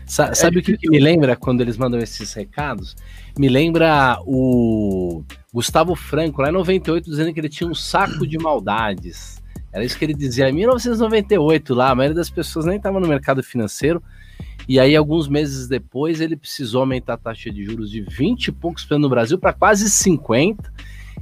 Sa 0.07 0.27
é 0.29 0.35
sabe 0.35 0.61
o 0.61 0.63
que, 0.63 0.79
que, 0.79 0.89
me 0.89 1.01
lembra 1.01 1.35
quando 1.35 1.61
eles 1.61 1.77
mandam 1.77 1.99
esses 1.99 2.33
recados? 2.33 2.95
Me 3.37 3.49
lembra 3.49 4.19
o 4.25 5.25
Gustavo 5.53 5.97
Franco, 5.97 6.41
lá 6.41 6.49
em 6.49 6.53
98, 6.53 7.11
dizendo 7.11 7.35
que 7.35 7.41
ele 7.41 7.49
tinha 7.49 7.69
um 7.69 7.75
saco 7.75 8.27
de 8.27 8.39
maldades. 8.39 9.43
Era 9.73 9.85
isso 9.85 9.99
que 9.99 10.05
ele 10.05 10.15
dizia 10.15 10.49
em 10.49 10.53
1998, 10.53 11.75
lá, 11.75 11.91
a 11.91 11.95
maioria 11.95 12.15
das 12.15 12.31
pessoas 12.31 12.65
nem 12.65 12.77
estava 12.77 13.01
no 13.01 13.09
mercado 13.09 13.43
financeiro. 13.43 14.03
E 14.69 14.81
aí, 14.81 14.97
alguns 14.97 15.29
meses 15.29 15.69
depois, 15.69 16.21
ele 16.21 16.37
precisou 16.37 16.81
aumentar 16.81 17.15
a 17.15 17.19
taxa 17.19 17.51
de 17.51 17.65
juros 17.65 17.91
de 17.91 18.01
20 18.01 18.47
e 18.47 18.53
poucos 18.53 18.89
no 18.89 19.09
Brasil 19.09 19.39
para 19.39 19.53
quase 19.53 19.91
50, 19.91 20.73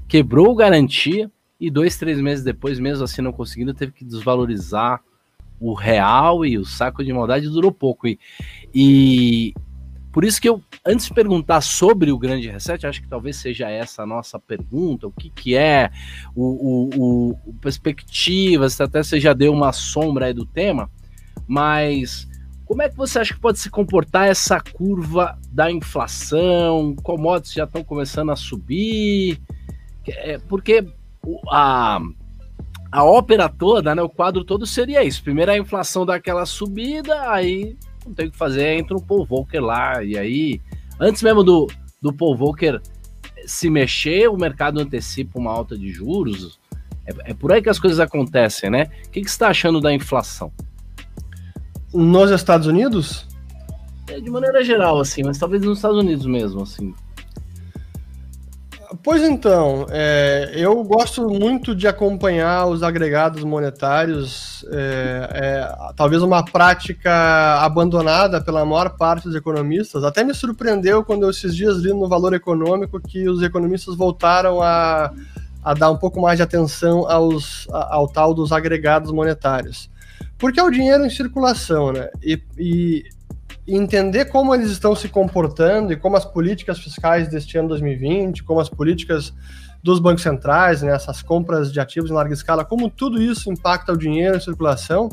quebrou 0.07 0.55
garantia 0.55 1.31
e 1.59 1.70
dois, 1.70 1.97
três 1.97 2.20
meses 2.20 2.44
depois, 2.44 2.79
mesmo 2.79 3.05
assim 3.05 3.23
não 3.23 3.33
conseguindo, 3.33 3.75
teve 3.75 3.92
que 3.92 4.05
desvalorizar 4.05 5.01
o 5.60 5.74
real 5.74 6.44
e 6.44 6.58
o 6.58 6.64
saco 6.64 7.04
de 7.04 7.12
maldade 7.12 7.48
durou 7.48 7.72
pouco. 7.72 8.06
E, 8.06 8.18
e 8.74 9.54
por 10.12 10.24
isso 10.24 10.40
que 10.40 10.48
eu, 10.48 10.62
antes 10.86 11.06
de 11.06 11.12
perguntar 11.12 11.60
sobre 11.60 12.12
o 12.12 12.18
grande 12.18 12.48
reset, 12.48 12.86
acho 12.86 13.02
que 13.02 13.08
talvez 13.08 13.36
seja 13.36 13.68
essa 13.68 14.04
a 14.04 14.06
nossa 14.06 14.38
pergunta, 14.38 15.08
o 15.08 15.12
que, 15.12 15.28
que 15.28 15.56
é 15.56 15.90
o, 16.36 16.44
o, 16.96 17.30
o 17.48 17.54
perspectivas, 17.54 18.80
até 18.80 19.02
você 19.02 19.18
já 19.18 19.32
deu 19.32 19.52
uma 19.52 19.72
sombra 19.72 20.26
aí 20.26 20.32
do 20.32 20.46
tema, 20.46 20.88
mas 21.48 22.28
como 22.64 22.82
é 22.82 22.88
que 22.88 22.96
você 22.96 23.18
acha 23.18 23.34
que 23.34 23.40
pode 23.40 23.58
se 23.58 23.68
comportar 23.68 24.28
essa 24.28 24.60
curva 24.60 25.38
da 25.50 25.70
inflação? 25.70 26.94
Commodities 27.02 27.52
já 27.52 27.64
estão 27.64 27.82
começando 27.84 28.30
a 28.30 28.36
subir, 28.36 29.40
é, 30.06 30.38
porque 30.38 30.86
a, 31.50 32.00
a 32.94 33.02
ópera 33.02 33.48
toda, 33.48 33.92
né, 33.92 34.00
o 34.00 34.09
quadro 34.09 34.44
todo 34.44 34.64
seria 34.64 35.02
isso. 35.02 35.20
Primeiro 35.20 35.50
a 35.50 35.59
inflação 35.59 36.07
dá 36.07 36.14
aquela 36.14 36.46
subida, 36.46 37.28
aí 37.28 37.76
não 38.07 38.14
tem 38.14 38.28
o 38.28 38.30
que 38.30 38.38
fazer, 38.38 38.78
entra 38.78 38.96
um 38.96 39.00
Paul 39.00 39.26
Volcker 39.26 39.61
lá, 39.61 40.04
e 40.04 40.16
aí, 40.16 40.61
antes 41.00 41.20
mesmo 41.20 41.42
do, 41.42 41.66
do 42.00 42.12
Paul 42.12 42.37
Volcker 42.37 42.80
se 43.44 43.68
mexer, 43.68 44.30
o 44.30 44.37
mercado 44.37 44.80
antecipa 44.80 45.40
uma 45.40 45.50
alta 45.50 45.76
de 45.76 45.90
juros. 45.90 46.61
É, 47.04 47.33
é 47.33 47.35
por 47.35 47.52
aí 47.52 47.61
que 47.61 47.68
as 47.68 47.80
coisas 47.80 47.98
acontecem, 47.98 48.70
né? 48.70 48.85
O 49.07 49.11
que, 49.11 49.22
que 49.22 49.26
você 49.28 49.35
está 49.35 49.48
achando 49.48 49.80
da 49.80 49.92
inflação? 49.92 50.52
Nos 51.92 52.30
Estados 52.30 52.68
Unidos? 52.68 53.26
É, 54.09 54.20
de 54.20 54.30
maneira 54.30 54.62
geral, 54.62 55.00
assim, 55.00 55.24
mas 55.24 55.37
talvez 55.37 55.64
nos 55.64 55.78
Estados 55.78 55.98
Unidos 55.98 56.26
mesmo, 56.26 56.62
assim. 56.62 56.94
Pois 59.02 59.22
então, 59.22 59.87
é, 59.90 60.52
eu 60.54 60.83
gosto 60.85 61.28
muito 61.28 61.74
de 61.74 61.88
acompanhar 61.88 62.66
os 62.66 62.83
agregados 62.83 63.42
monetários, 63.42 64.64
é, 64.70 65.28
é, 65.33 65.92
talvez 65.96 66.22
uma 66.22 66.44
prática 66.44 67.11
abandonada 67.62 68.42
pela 68.42 68.64
maior 68.64 68.90
parte 68.90 69.24
dos 69.24 69.35
economistas. 69.35 70.04
Até 70.04 70.22
me 70.22 70.35
surpreendeu 70.35 71.02
quando 71.02 71.22
eu 71.22 71.30
esses 71.30 71.57
dias 71.57 71.78
li 71.78 71.90
no 71.90 72.09
Valor 72.09 72.35
Econômico 72.35 73.00
que 73.00 73.28
os 73.28 73.42
economistas 73.42 73.96
voltaram 73.96 74.61
a, 74.61 75.11
a 75.62 75.74
dar 75.74 75.90
um 75.90 75.96
pouco 75.96 76.20
mais 76.20 76.37
de 76.37 76.42
atenção 76.42 77.11
aos, 77.11 77.66
ao 77.70 78.07
tal 78.07 78.35
dos 78.35 78.52
agregados 78.52 79.11
monetários. 79.11 79.90
Porque 80.38 80.61
é 80.61 80.62
o 80.62 80.70
dinheiro 80.70 81.07
em 81.07 81.11
circulação, 81.11 81.92
né? 81.92 82.11
E, 82.22 82.40
e 82.59 83.04
entender 83.66 84.27
como 84.27 84.55
eles 84.55 84.70
estão 84.70 84.94
se 84.94 85.09
comportando 85.09 85.92
e 85.92 85.96
como 85.96 86.16
as 86.16 86.24
políticas 86.24 86.79
fiscais 86.79 87.29
deste 87.29 87.57
ano 87.57 87.68
2020, 87.68 88.44
como 88.44 88.61
as 88.61 88.68
políticas 88.68 89.33
dos 89.83 89.98
bancos 89.98 90.22
centrais, 90.22 90.83
né, 90.83 90.94
essas 90.94 91.22
compras 91.22 91.72
de 91.72 91.81
ativos 91.81 92.11
em 92.11 92.14
larga 92.14 92.35
escala, 92.35 92.64
como 92.64 92.90
tudo 92.90 93.20
isso 93.20 93.50
impacta 93.50 93.92
o 93.92 93.96
dinheiro 93.96 94.37
em 94.37 94.40
circulação, 94.40 95.09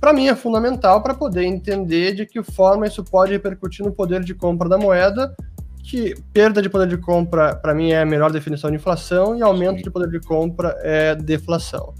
para 0.00 0.12
mim 0.12 0.26
é 0.26 0.34
fundamental 0.34 1.02
para 1.02 1.14
poder 1.14 1.44
entender 1.44 2.14
de 2.14 2.26
que 2.26 2.42
forma 2.42 2.86
isso 2.86 3.04
pode 3.04 3.32
repercutir 3.32 3.84
no 3.84 3.92
poder 3.92 4.22
de 4.24 4.34
compra 4.34 4.68
da 4.68 4.76
moeda, 4.76 5.34
que 5.82 6.14
perda 6.32 6.62
de 6.62 6.68
poder 6.68 6.86
de 6.86 6.96
compra, 6.96 7.56
para 7.56 7.74
mim, 7.74 7.90
é 7.90 8.02
a 8.02 8.06
melhor 8.06 8.30
definição 8.30 8.70
de 8.70 8.76
inflação, 8.76 9.36
e 9.36 9.42
aumento 9.42 9.78
Sim. 9.78 9.82
de 9.84 9.90
poder 9.90 10.08
de 10.08 10.20
compra 10.20 10.76
é 10.80 11.14
deflação. 11.14 11.92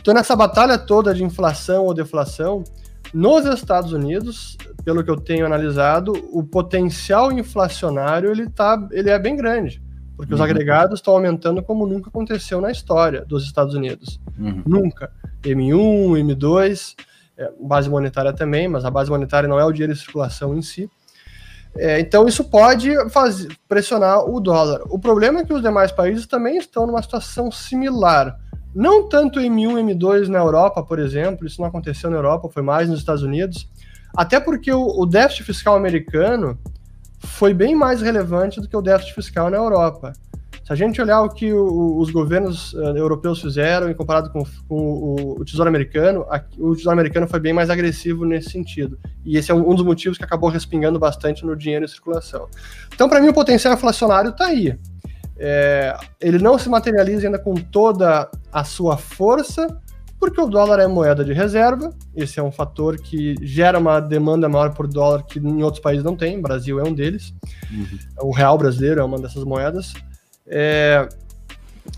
Então, 0.00 0.12
nessa 0.12 0.34
batalha 0.34 0.76
toda 0.76 1.14
de 1.14 1.22
inflação 1.22 1.84
ou 1.84 1.94
deflação, 1.94 2.64
nos 3.12 3.44
Estados 3.46 3.92
Unidos, 3.92 4.56
pelo 4.84 5.04
que 5.04 5.10
eu 5.10 5.16
tenho 5.16 5.44
analisado, 5.44 6.12
o 6.32 6.42
potencial 6.42 7.30
inflacionário 7.30 8.30
ele, 8.30 8.48
tá, 8.48 8.88
ele 8.90 9.10
é 9.10 9.18
bem 9.18 9.36
grande, 9.36 9.82
porque 10.16 10.32
uhum. 10.32 10.36
os 10.36 10.44
agregados 10.44 10.98
estão 10.98 11.14
aumentando 11.14 11.62
como 11.62 11.86
nunca 11.86 12.08
aconteceu 12.08 12.60
na 12.60 12.70
história 12.70 13.24
dos 13.24 13.44
Estados 13.44 13.74
Unidos. 13.74 14.20
Uhum. 14.38 14.62
Nunca. 14.66 15.12
M1, 15.42 16.24
M2, 16.24 16.94
é, 17.36 17.50
base 17.60 17.90
monetária 17.90 18.32
também, 18.32 18.68
mas 18.68 18.84
a 18.84 18.90
base 18.90 19.10
monetária 19.10 19.48
não 19.48 19.58
é 19.58 19.64
o 19.64 19.72
dinheiro 19.72 19.92
em 19.92 19.96
circulação 19.96 20.56
em 20.56 20.62
si. 20.62 20.90
É, 21.76 21.98
então 22.00 22.26
isso 22.26 22.44
pode 22.44 22.90
fazer, 23.10 23.48
pressionar 23.68 24.28
o 24.28 24.40
dólar. 24.40 24.82
O 24.90 24.98
problema 24.98 25.40
é 25.40 25.44
que 25.44 25.54
os 25.54 25.62
demais 25.62 25.90
países 25.90 26.26
também 26.26 26.58
estão 26.58 26.86
numa 26.86 27.02
situação 27.02 27.50
similar. 27.50 28.38
Não 28.74 29.08
tanto 29.08 29.38
M1, 29.40 29.94
M2 29.94 30.28
na 30.28 30.38
Europa, 30.38 30.82
por 30.82 30.98
exemplo, 30.98 31.46
isso 31.46 31.60
não 31.60 31.68
aconteceu 31.68 32.10
na 32.10 32.16
Europa, 32.16 32.48
foi 32.48 32.62
mais 32.62 32.88
nos 32.88 32.98
Estados 32.98 33.22
Unidos, 33.22 33.68
até 34.16 34.40
porque 34.40 34.72
o, 34.72 34.82
o 34.82 35.06
déficit 35.06 35.44
fiscal 35.44 35.76
americano 35.76 36.58
foi 37.18 37.52
bem 37.52 37.74
mais 37.74 38.00
relevante 38.00 38.60
do 38.60 38.68
que 38.68 38.76
o 38.76 38.82
déficit 38.82 39.14
fiscal 39.14 39.50
na 39.50 39.56
Europa. 39.56 40.12
Se 40.64 40.72
a 40.72 40.76
gente 40.76 41.00
olhar 41.02 41.20
o 41.22 41.28
que 41.28 41.52
o, 41.52 41.98
os 41.98 42.10
governos 42.10 42.72
uh, 42.74 42.96
europeus 42.96 43.40
fizeram 43.40 43.90
e 43.90 43.94
comparado 43.94 44.30
com, 44.30 44.44
com 44.68 44.76
o, 44.76 45.40
o, 45.40 45.44
Tesouro 45.44 45.68
Americano, 45.68 46.24
a, 46.30 46.40
o 46.56 46.74
Tesouro 46.76 46.92
Americano 46.92 47.26
foi 47.26 47.40
bem 47.40 47.52
mais 47.52 47.68
agressivo 47.68 48.24
nesse 48.24 48.50
sentido. 48.50 48.96
E 49.24 49.36
esse 49.36 49.50
é 49.50 49.54
um, 49.54 49.68
um 49.68 49.74
dos 49.74 49.84
motivos 49.84 50.16
que 50.16 50.24
acabou 50.24 50.48
respingando 50.48 50.98
bastante 51.00 51.44
no 51.44 51.56
dinheiro 51.56 51.84
em 51.84 51.88
circulação. 51.88 52.48
Então, 52.94 53.08
para 53.08 53.20
mim, 53.20 53.28
o 53.28 53.34
potencial 53.34 53.74
inflacionário 53.74 54.30
está 54.30 54.46
aí. 54.46 54.78
É, 55.44 55.96
ele 56.20 56.38
não 56.38 56.56
se 56.56 56.68
materializa 56.68 57.26
ainda 57.26 57.38
com 57.38 57.54
toda 57.54 58.30
a 58.52 58.62
sua 58.62 58.96
força, 58.96 59.66
porque 60.20 60.40
o 60.40 60.46
dólar 60.46 60.78
é 60.78 60.86
moeda 60.86 61.24
de 61.24 61.32
reserva, 61.32 61.92
esse 62.14 62.38
é 62.38 62.42
um 62.42 62.52
fator 62.52 62.96
que 62.96 63.34
gera 63.42 63.76
uma 63.76 63.98
demanda 63.98 64.48
maior 64.48 64.72
por 64.72 64.86
dólar 64.86 65.24
que 65.24 65.40
em 65.40 65.64
outros 65.64 65.82
países 65.82 66.04
não 66.04 66.14
tem, 66.14 66.38
o 66.38 66.42
Brasil 66.42 66.78
é 66.78 66.84
um 66.84 66.94
deles, 66.94 67.34
uhum. 67.72 68.28
o 68.28 68.30
real 68.30 68.56
brasileiro 68.56 69.00
é 69.00 69.04
uma 69.04 69.18
dessas 69.18 69.42
moedas, 69.42 69.92
é, 70.46 71.08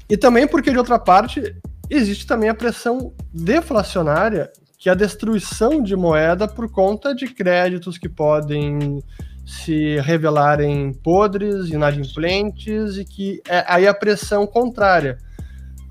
e 0.08 0.16
também 0.16 0.48
porque, 0.48 0.70
de 0.70 0.78
outra 0.78 0.98
parte, 0.98 1.54
existe 1.90 2.26
também 2.26 2.48
a 2.48 2.54
pressão 2.54 3.12
deflacionária, 3.30 4.50
que 4.78 4.88
é 4.88 4.92
a 4.92 4.94
destruição 4.94 5.82
de 5.82 5.94
moeda 5.94 6.48
por 6.48 6.70
conta 6.70 7.14
de 7.14 7.26
créditos 7.26 7.98
que 7.98 8.08
podem 8.08 9.02
se 9.44 10.00
revelarem 10.00 10.92
podres, 10.92 11.68
inadimplentes, 11.68 12.96
e 12.96 13.04
que 13.04 13.42
é 13.48 13.64
aí 13.66 13.86
a 13.86 13.94
pressão 13.94 14.46
contrária 14.46 15.18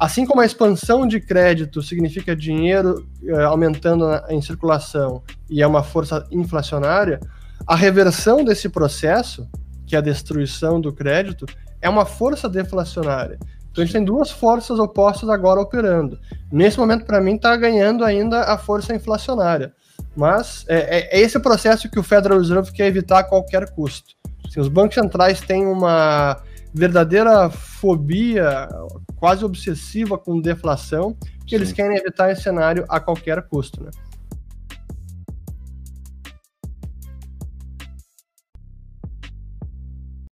Assim 0.04 0.26
como 0.26 0.42
a 0.42 0.46
expansão 0.46 1.08
de 1.08 1.20
crédito 1.20 1.82
significa 1.82 2.36
dinheiro 2.36 3.08
eh, 3.26 3.44
aumentando 3.44 4.06
na, 4.06 4.26
em 4.30 4.42
circulação 4.42 5.24
e 5.50 5.62
é 5.62 5.68
uma 5.68 5.82
força 5.82 6.28
inflacionária, 6.30 7.22
a 7.66 7.74
reversão 7.74 8.44
desse 8.44 8.68
processo, 8.68 9.48
que 9.86 9.96
é 9.96 10.00
a 10.00 10.02
destruição 10.02 10.82
do 10.82 10.92
crédito, 10.92 11.46
é 11.82 11.88
uma 11.88 12.06
força 12.06 12.50
deflacionária. 12.50 13.40
Então 13.72 13.82
a 13.82 13.86
gente 13.86 13.94
tem 13.94 14.04
duas 14.04 14.30
forças 14.30 14.78
opostas 14.78 15.30
agora 15.30 15.62
operando. 15.62 16.20
Nesse 16.52 16.78
momento, 16.78 17.06
para 17.06 17.22
mim, 17.22 17.36
está 17.36 17.56
ganhando 17.56 18.04
ainda 18.04 18.42
a 18.42 18.58
força 18.58 18.94
inflacionária. 18.94 19.74
Mas 20.16 20.66
é, 20.68 20.78
é, 20.78 21.20
é, 21.20 21.22
esse 21.22 21.40
processo 21.40 21.90
que 21.90 22.00
o 22.00 22.04
Federal 22.04 22.38
Reserve 22.38 22.72
quer 22.72 22.88
evitar 22.88 23.20
a 23.20 23.24
qualquer 23.24 23.70
custo. 23.72 24.16
Assim, 24.48 24.60
os 24.60 24.68
bancos 24.68 24.96
centrais 24.96 25.42
têm 25.42 25.66
uma 25.66 26.42
verdadeira 26.74 27.50
fobia 27.50 28.68
quase 29.16 29.44
obsessiva 29.46 30.18
com 30.18 30.40
deflação, 30.40 31.16
que 31.46 31.50
Sim. 31.50 31.56
eles 31.56 31.72
querem 31.72 31.98
evitar 31.98 32.32
esse 32.32 32.44
cenário 32.44 32.86
a 32.90 33.00
qualquer 33.00 33.42
custo, 33.44 33.84
né? 33.84 33.90